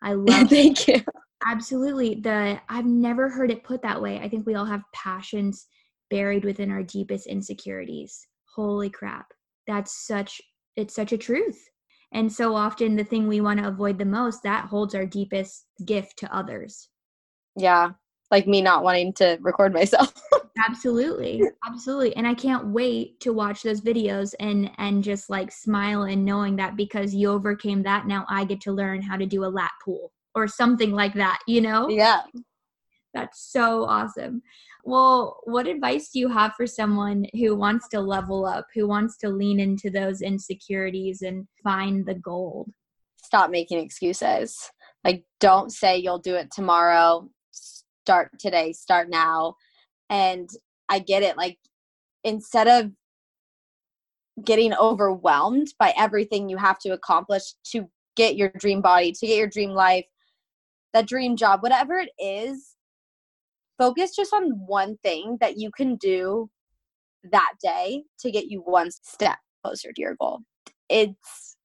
I 0.02 0.12
love 0.14 0.50
Thank 0.50 0.88
you. 0.88 1.04
absolutely 1.46 2.16
the 2.16 2.60
I've 2.68 2.84
never 2.84 3.28
heard 3.28 3.52
it 3.52 3.62
put 3.62 3.80
that 3.82 4.02
way. 4.02 4.18
I 4.18 4.28
think 4.28 4.44
we 4.44 4.56
all 4.56 4.64
have 4.64 4.82
passions 4.92 5.68
buried 6.10 6.44
within 6.44 6.72
our 6.72 6.82
deepest 6.82 7.28
insecurities. 7.28 8.26
Holy 8.52 8.90
crap. 8.90 9.26
That's 9.68 10.04
such 10.04 10.40
it's 10.74 10.96
such 10.96 11.12
a 11.12 11.18
truth. 11.18 11.64
And 12.14 12.32
so 12.32 12.54
often 12.54 12.96
the 12.96 13.04
thing 13.04 13.28
we 13.28 13.40
want 13.40 13.60
to 13.60 13.68
avoid 13.68 13.98
the 13.98 14.04
most 14.04 14.42
that 14.44 14.66
holds 14.66 14.94
our 14.94 15.04
deepest 15.04 15.66
gift 15.84 16.16
to 16.18 16.34
others. 16.34 16.88
Yeah, 17.56 17.90
like 18.30 18.46
me 18.46 18.62
not 18.62 18.84
wanting 18.84 19.12
to 19.14 19.38
record 19.42 19.74
myself. 19.74 20.14
absolutely 20.68 21.42
absolutely 21.66 22.14
and 22.14 22.28
i 22.28 22.34
can't 22.34 22.68
wait 22.68 23.18
to 23.18 23.32
watch 23.32 23.62
those 23.62 23.80
videos 23.80 24.34
and 24.38 24.70
and 24.78 25.02
just 25.02 25.28
like 25.28 25.50
smile 25.50 26.04
and 26.04 26.24
knowing 26.24 26.54
that 26.54 26.76
because 26.76 27.12
you 27.12 27.28
overcame 27.28 27.82
that 27.82 28.06
now 28.06 28.24
i 28.28 28.44
get 28.44 28.60
to 28.60 28.70
learn 28.70 29.02
how 29.02 29.16
to 29.16 29.26
do 29.26 29.44
a 29.44 29.46
lat 29.46 29.72
pull 29.84 30.12
or 30.36 30.46
something 30.46 30.92
like 30.92 31.12
that 31.12 31.40
you 31.48 31.60
know 31.60 31.88
yeah. 31.88 32.20
that's 33.14 33.50
so 33.50 33.84
awesome 33.84 34.40
well 34.84 35.40
what 35.44 35.66
advice 35.66 36.10
do 36.10 36.18
you 36.18 36.28
have 36.28 36.52
for 36.56 36.66
someone 36.66 37.24
who 37.34 37.56
wants 37.56 37.88
to 37.88 38.00
level 38.00 38.44
up 38.44 38.66
who 38.74 38.86
wants 38.86 39.16
to 39.16 39.28
lean 39.28 39.58
into 39.58 39.90
those 39.90 40.20
insecurities 40.22 41.22
and 41.22 41.46
find 41.62 42.06
the 42.06 42.14
gold 42.14 42.70
Stop 43.24 43.50
making 43.50 43.78
excuses. 43.78 44.70
Like, 45.02 45.24
don't 45.40 45.72
say 45.72 45.96
you'll 45.96 46.18
do 46.18 46.34
it 46.34 46.50
tomorrow. 46.52 47.28
Start 47.52 48.38
today, 48.38 48.72
start 48.72 49.08
now. 49.08 49.56
And 50.10 50.48
I 50.90 50.98
get 50.98 51.22
it. 51.22 51.38
Like, 51.38 51.58
instead 52.22 52.68
of 52.68 52.92
getting 54.44 54.74
overwhelmed 54.74 55.68
by 55.78 55.94
everything 55.96 56.50
you 56.50 56.58
have 56.58 56.78
to 56.80 56.90
accomplish 56.90 57.54
to 57.72 57.88
get 58.14 58.36
your 58.36 58.50
dream 58.58 58.82
body, 58.82 59.10
to 59.12 59.26
get 59.26 59.38
your 59.38 59.48
dream 59.48 59.70
life, 59.70 60.04
that 60.92 61.08
dream 61.08 61.34
job, 61.34 61.62
whatever 61.62 61.98
it 61.98 62.10
is, 62.18 62.73
focus 63.78 64.14
just 64.14 64.32
on 64.32 64.50
one 64.66 64.96
thing 65.02 65.38
that 65.40 65.58
you 65.58 65.70
can 65.70 65.96
do 65.96 66.48
that 67.30 67.52
day 67.62 68.04
to 68.20 68.30
get 68.30 68.46
you 68.46 68.60
one 68.60 68.90
step 68.90 69.38
closer 69.62 69.92
to 69.92 70.00
your 70.00 70.16
goal. 70.20 70.40
It's 70.88 71.56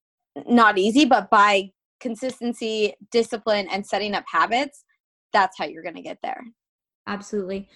not 0.48 0.78
easy, 0.78 1.06
but 1.06 1.30
by 1.30 1.72
consistency, 2.00 2.96
discipline, 3.12 3.68
and 3.70 3.86
setting 3.86 4.16
up 4.16 4.24
habits, 4.28 4.86
that's 5.34 5.58
how 5.58 5.66
you're 5.66 5.84
going 5.84 5.96
to 5.96 6.02
get 6.02 6.18
there. 6.24 6.42
absolutely 7.08 7.68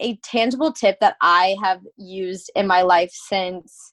A 0.00 0.16
tangible 0.16 0.72
tip 0.72 0.98
that 1.00 1.16
I 1.20 1.56
have 1.62 1.80
used 1.96 2.50
in 2.54 2.66
my 2.66 2.82
life 2.82 3.10
since 3.12 3.92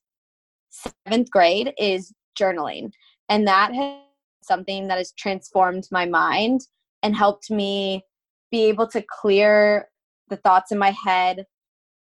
seventh 0.70 1.30
grade 1.32 1.74
is 1.78 2.14
journaling. 2.40 2.92
And 3.30 3.48
that 3.48 3.74
has 3.74 3.98
something 4.44 4.88
that 4.88 4.98
has 4.98 5.14
transformed 5.14 5.88
my 5.92 6.06
mind 6.06 6.62
and 7.04 7.16
helped 7.16 7.50
me 7.50 8.04
be 8.52 8.66
able 8.66 8.88
to 8.88 9.02
clear 9.02 9.88
the 10.30 10.38
thoughts 10.38 10.72
in 10.72 10.78
my 10.78 10.92
head, 10.92 11.46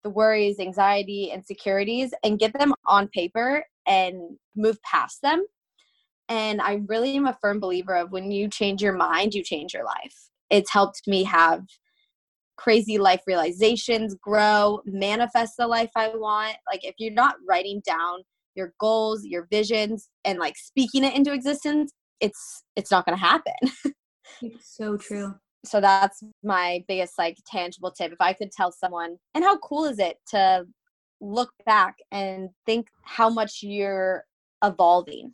the 0.03 0.11
worries, 0.11 0.59
anxiety, 0.59 1.31
insecurities, 1.33 2.13
and 2.25 2.39
get 2.39 2.53
them 2.59 2.75
on 2.87 3.09
paper 3.09 3.65
and 3.87 4.37
move 4.57 4.79
past 4.83 5.23
them. 5.23 5.45
And 6.29 6.61
I 6.61 6.81
really 6.87 7.17
am 7.17 7.27
a 7.27 7.37
firm 7.41 7.61
believer 7.61 7.95
of 7.95 8.13
when 8.13 8.31
you 8.31 8.49
change 8.49 8.83
your 8.83 8.95
mind, 8.95 9.35
you 9.35 9.43
change 9.43 9.75
your 9.75 9.85
life. 9.85 10.31
It's 10.51 10.73
helped 10.73 11.03
me 11.07 11.25
have 11.25 11.65
crazy 12.57 12.99
life 12.99 13.23
realizations, 13.27 14.15
grow, 14.15 14.81
manifest 14.85 15.55
the 15.59 15.67
life 15.67 15.91
I 15.97 16.09
want. 16.09 16.57
Like 16.71 16.85
if 16.85 16.95
you're 16.99 17.13
not 17.13 17.37
writing 17.49 17.83
down 17.85 18.21
your 18.55 18.73
goals, 18.79 19.25
your 19.25 19.47
visions 19.51 20.09
and 20.25 20.39
like 20.39 20.57
speaking 20.57 21.05
it 21.05 21.15
into 21.15 21.33
existence, 21.33 21.93
it's 22.21 22.63
it's 22.77 22.91
not 22.91 23.05
going 23.05 23.17
to 23.17 23.25
happen. 23.25 23.55
It's 24.41 24.77
so 24.77 24.97
true. 24.97 25.35
So 25.65 25.81
that's 25.81 26.23
my 26.43 26.85
biggest 26.89 27.19
like 27.19 27.39
tangible 27.47 27.91
tip 27.91 28.13
if 28.13 28.21
i 28.21 28.33
could 28.33 28.51
tell 28.51 28.73
someone 28.73 29.17
and 29.35 29.45
how 29.45 29.57
cool 29.59 29.85
is 29.85 29.99
it 29.99 30.17
to 30.29 30.65
look 31.21 31.53
back 31.65 31.97
and 32.11 32.49
think 32.67 32.89
how 33.03 33.31
much 33.31 33.63
you're 33.63 34.25
evolving 34.65 35.33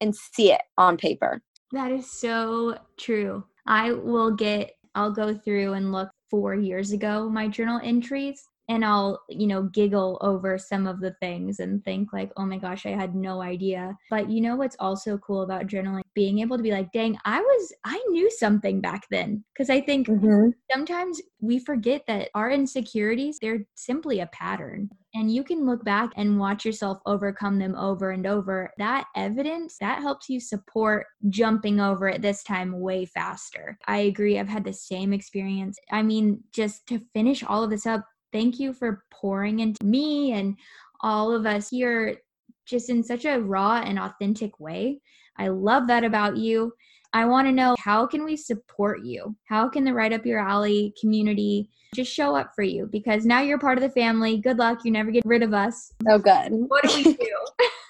and 0.00 0.14
see 0.14 0.52
it 0.52 0.62
on 0.76 0.96
paper 0.96 1.40
That 1.72 1.92
is 1.92 2.10
so 2.10 2.78
true. 2.96 3.44
I 3.66 3.92
will 3.92 4.30
get, 4.30 4.72
I'll 4.94 5.12
go 5.12 5.34
through 5.34 5.74
and 5.74 5.92
look 5.92 6.08
four 6.30 6.54
years 6.54 6.92
ago, 6.92 7.28
my 7.28 7.46
journal 7.48 7.80
entries, 7.82 8.42
and 8.68 8.84
I'll, 8.84 9.22
you 9.28 9.46
know, 9.46 9.62
giggle 9.62 10.18
over 10.20 10.58
some 10.58 10.86
of 10.86 11.00
the 11.00 11.14
things 11.20 11.58
and 11.58 11.82
think, 11.84 12.12
like, 12.12 12.30
oh 12.36 12.44
my 12.44 12.58
gosh, 12.58 12.84
I 12.86 12.90
had 12.90 13.14
no 13.14 13.40
idea. 13.40 13.96
But 14.10 14.30
you 14.30 14.40
know 14.40 14.56
what's 14.56 14.76
also 14.78 15.16
cool 15.18 15.42
about 15.42 15.66
journaling? 15.66 16.02
Being 16.14 16.40
able 16.40 16.56
to 16.56 16.62
be 16.62 16.70
like, 16.70 16.92
dang, 16.92 17.16
I 17.24 17.40
was, 17.40 17.72
I 17.84 18.02
knew 18.10 18.30
something 18.30 18.80
back 18.80 19.06
then. 19.10 19.44
Cause 19.56 19.70
I 19.70 19.80
think 19.80 20.08
mm-hmm. 20.08 20.50
sometimes 20.70 21.20
we 21.40 21.58
forget 21.58 22.02
that 22.08 22.28
our 22.34 22.50
insecurities, 22.50 23.38
they're 23.40 23.64
simply 23.74 24.20
a 24.20 24.26
pattern. 24.26 24.90
And 25.14 25.32
you 25.32 25.42
can 25.42 25.64
look 25.64 25.84
back 25.84 26.12
and 26.16 26.38
watch 26.38 26.64
yourself 26.66 26.98
overcome 27.06 27.58
them 27.58 27.74
over 27.74 28.10
and 28.10 28.26
over. 28.26 28.70
That 28.76 29.06
evidence, 29.16 29.78
that 29.80 30.02
helps 30.02 30.28
you 30.28 30.38
support 30.38 31.06
jumping 31.30 31.80
over 31.80 32.08
it 32.08 32.20
this 32.20 32.42
time 32.42 32.78
way 32.78 33.06
faster. 33.06 33.78
I 33.86 33.98
agree. 34.00 34.38
I've 34.38 34.48
had 34.48 34.64
the 34.64 34.72
same 34.72 35.14
experience. 35.14 35.78
I 35.90 36.02
mean, 36.02 36.42
just 36.52 36.86
to 36.88 37.00
finish 37.14 37.42
all 37.42 37.64
of 37.64 37.70
this 37.70 37.86
up, 37.86 38.04
thank 38.32 38.58
you 38.58 38.72
for 38.72 39.04
pouring 39.10 39.60
into 39.60 39.84
me 39.84 40.32
and 40.32 40.56
all 41.00 41.32
of 41.32 41.46
us 41.46 41.70
here 41.70 42.18
just 42.66 42.90
in 42.90 43.02
such 43.02 43.24
a 43.24 43.38
raw 43.38 43.80
and 43.84 43.98
authentic 43.98 44.60
way. 44.60 45.00
I 45.38 45.48
love 45.48 45.86
that 45.86 46.04
about 46.04 46.36
you. 46.36 46.72
I 47.14 47.24
want 47.24 47.48
to 47.48 47.52
know 47.52 47.74
how 47.78 48.06
can 48.06 48.24
we 48.24 48.36
support 48.36 49.02
you? 49.02 49.34
How 49.44 49.68
can 49.68 49.84
the 49.84 49.94
Right 49.94 50.12
Up 50.12 50.26
Your 50.26 50.40
Alley 50.40 50.92
community 51.00 51.70
just 51.94 52.12
show 52.12 52.36
up 52.36 52.52
for 52.54 52.62
you? 52.62 52.86
Because 52.92 53.24
now 53.24 53.40
you're 53.40 53.58
part 53.58 53.78
of 53.78 53.82
the 53.82 53.90
family. 53.90 54.36
Good 54.36 54.58
luck. 54.58 54.80
You 54.84 54.90
never 54.90 55.10
get 55.10 55.24
rid 55.24 55.42
of 55.42 55.54
us. 55.54 55.90
oh 56.06 56.18
good 56.18 56.50
What 56.50 56.84
do 56.84 56.94
we 56.96 57.04
do? 57.04 57.36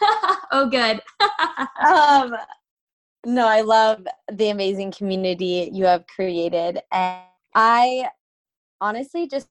oh, 0.52 0.68
good. 0.70 1.00
um 1.88 2.36
no 3.26 3.48
i 3.48 3.60
love 3.60 4.06
the 4.32 4.50
amazing 4.50 4.92
community 4.92 5.68
you 5.72 5.84
have 5.84 6.06
created 6.06 6.80
and 6.92 7.20
i 7.54 8.08
honestly 8.80 9.26
just 9.26 9.48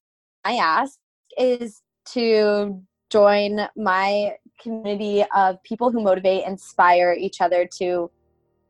i 0.48 0.56
ask 0.56 1.00
is 1.38 1.82
to 2.06 2.82
join 3.10 3.68
my 3.76 4.36
community 4.62 5.24
of 5.36 5.62
people 5.64 5.92
who 5.92 6.02
motivate 6.02 6.46
inspire 6.46 7.16
each 7.18 7.42
other 7.42 7.68
to 7.80 8.10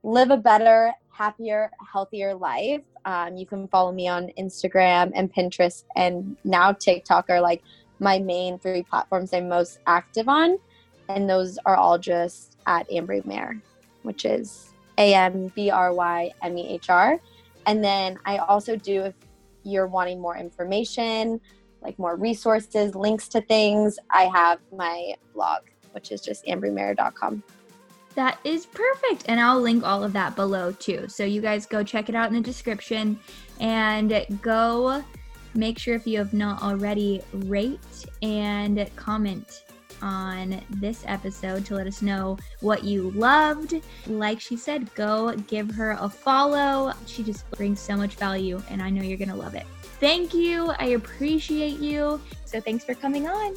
live 0.04 0.32
a 0.32 0.38
better 0.38 0.92
happier 1.10 1.72
healthier 1.92 2.34
life 2.34 2.82
um, 3.06 3.38
you 3.38 3.46
can 3.46 3.68
follow 3.70 3.92
me 3.92 4.08
on 4.08 4.30
instagram 4.38 5.12
and 5.16 5.34
pinterest 5.34 5.84
and 5.96 6.36
now 6.44 6.72
tiktok 6.72 7.26
are 7.30 7.42
like 7.42 7.62
my 8.00 8.20
main 8.20 8.60
three 8.60 8.84
platforms 8.84 9.34
i'm 9.34 9.48
most 9.48 9.80
active 9.88 10.28
on 10.28 10.58
and 11.10 11.30
those 11.30 11.58
are 11.66 11.76
all 11.76 11.98
just 11.98 12.58
at 12.68 12.90
Ambry 12.90 13.26
Mehr, 13.26 13.60
which 14.04 14.26
is 14.26 14.74
A 14.98 15.14
M 15.14 15.52
B 15.56 15.70
R 15.70 15.94
Y 15.94 16.32
M 16.42 16.58
E 16.58 16.68
H 16.68 16.90
R. 16.90 17.20
And 17.66 17.84
then 17.84 18.18
I 18.26 18.38
also 18.38 18.76
do, 18.76 19.04
if 19.04 19.16
you're 19.64 19.88
wanting 19.88 20.20
more 20.20 20.38
information, 20.38 21.40
like 21.82 21.98
more 22.00 22.16
resources, 22.16 22.96
links 22.96 23.28
to 23.30 23.42
things, 23.42 23.98
I 24.12 24.24
have 24.24 24.60
my 24.76 25.16
blog, 25.34 25.64
which 25.92 26.12
is 26.12 26.22
just 26.22 26.46
ambrymehr.com. 26.46 27.44
That 28.16 28.40
is 28.44 28.66
perfect. 28.66 29.26
And 29.28 29.40
I'll 29.40 29.62
link 29.62 29.84
all 29.84 30.04
of 30.04 30.12
that 30.14 30.36
below 30.36 30.72
too. 30.72 31.08
So 31.08 31.24
you 31.24 31.40
guys 31.40 31.66
go 31.68 31.84
check 31.84 32.10
it 32.10 32.16
out 32.16 32.30
in 32.30 32.34
the 32.34 32.42
description 32.42 33.20
and 33.60 34.26
go 34.42 35.04
make 35.54 35.78
sure 35.78 35.96
if 35.96 36.08
you 36.08 36.18
have 36.18 36.34
not 36.34 36.62
already 36.64 37.22
rate 37.34 37.80
and 38.22 38.90
comment 38.96 39.64
on 40.02 40.62
this 40.70 41.04
episode 41.08 41.66
to 41.66 41.76
let 41.76 41.88
us 41.88 42.02
know 42.02 42.38
what 42.62 42.84
you 42.84 43.12
loved. 43.12 43.76
Like 44.08 44.40
she 44.40 44.58
said, 44.58 44.94
go 44.96 45.36
give 45.48 45.70
her 45.72 45.98
a 46.00 46.10
follow. 46.10 46.94
She 47.06 47.24
just 47.24 47.50
brings 47.52 47.80
so 47.80 47.96
much 47.96 48.16
value 48.16 48.62
and 48.70 48.82
I 48.82 48.90
know 48.90 49.04
you're 49.04 49.18
going 49.18 49.30
to 49.30 49.36
love 49.36 49.56
it. 49.56 49.66
Thank 50.00 50.34
you. 50.34 50.72
I 50.78 50.88
appreciate 50.90 51.80
you. 51.80 52.22
So 52.46 52.62
thanks 52.62 52.86
for 52.86 52.94
coming 52.94 53.28
on. 53.28 53.56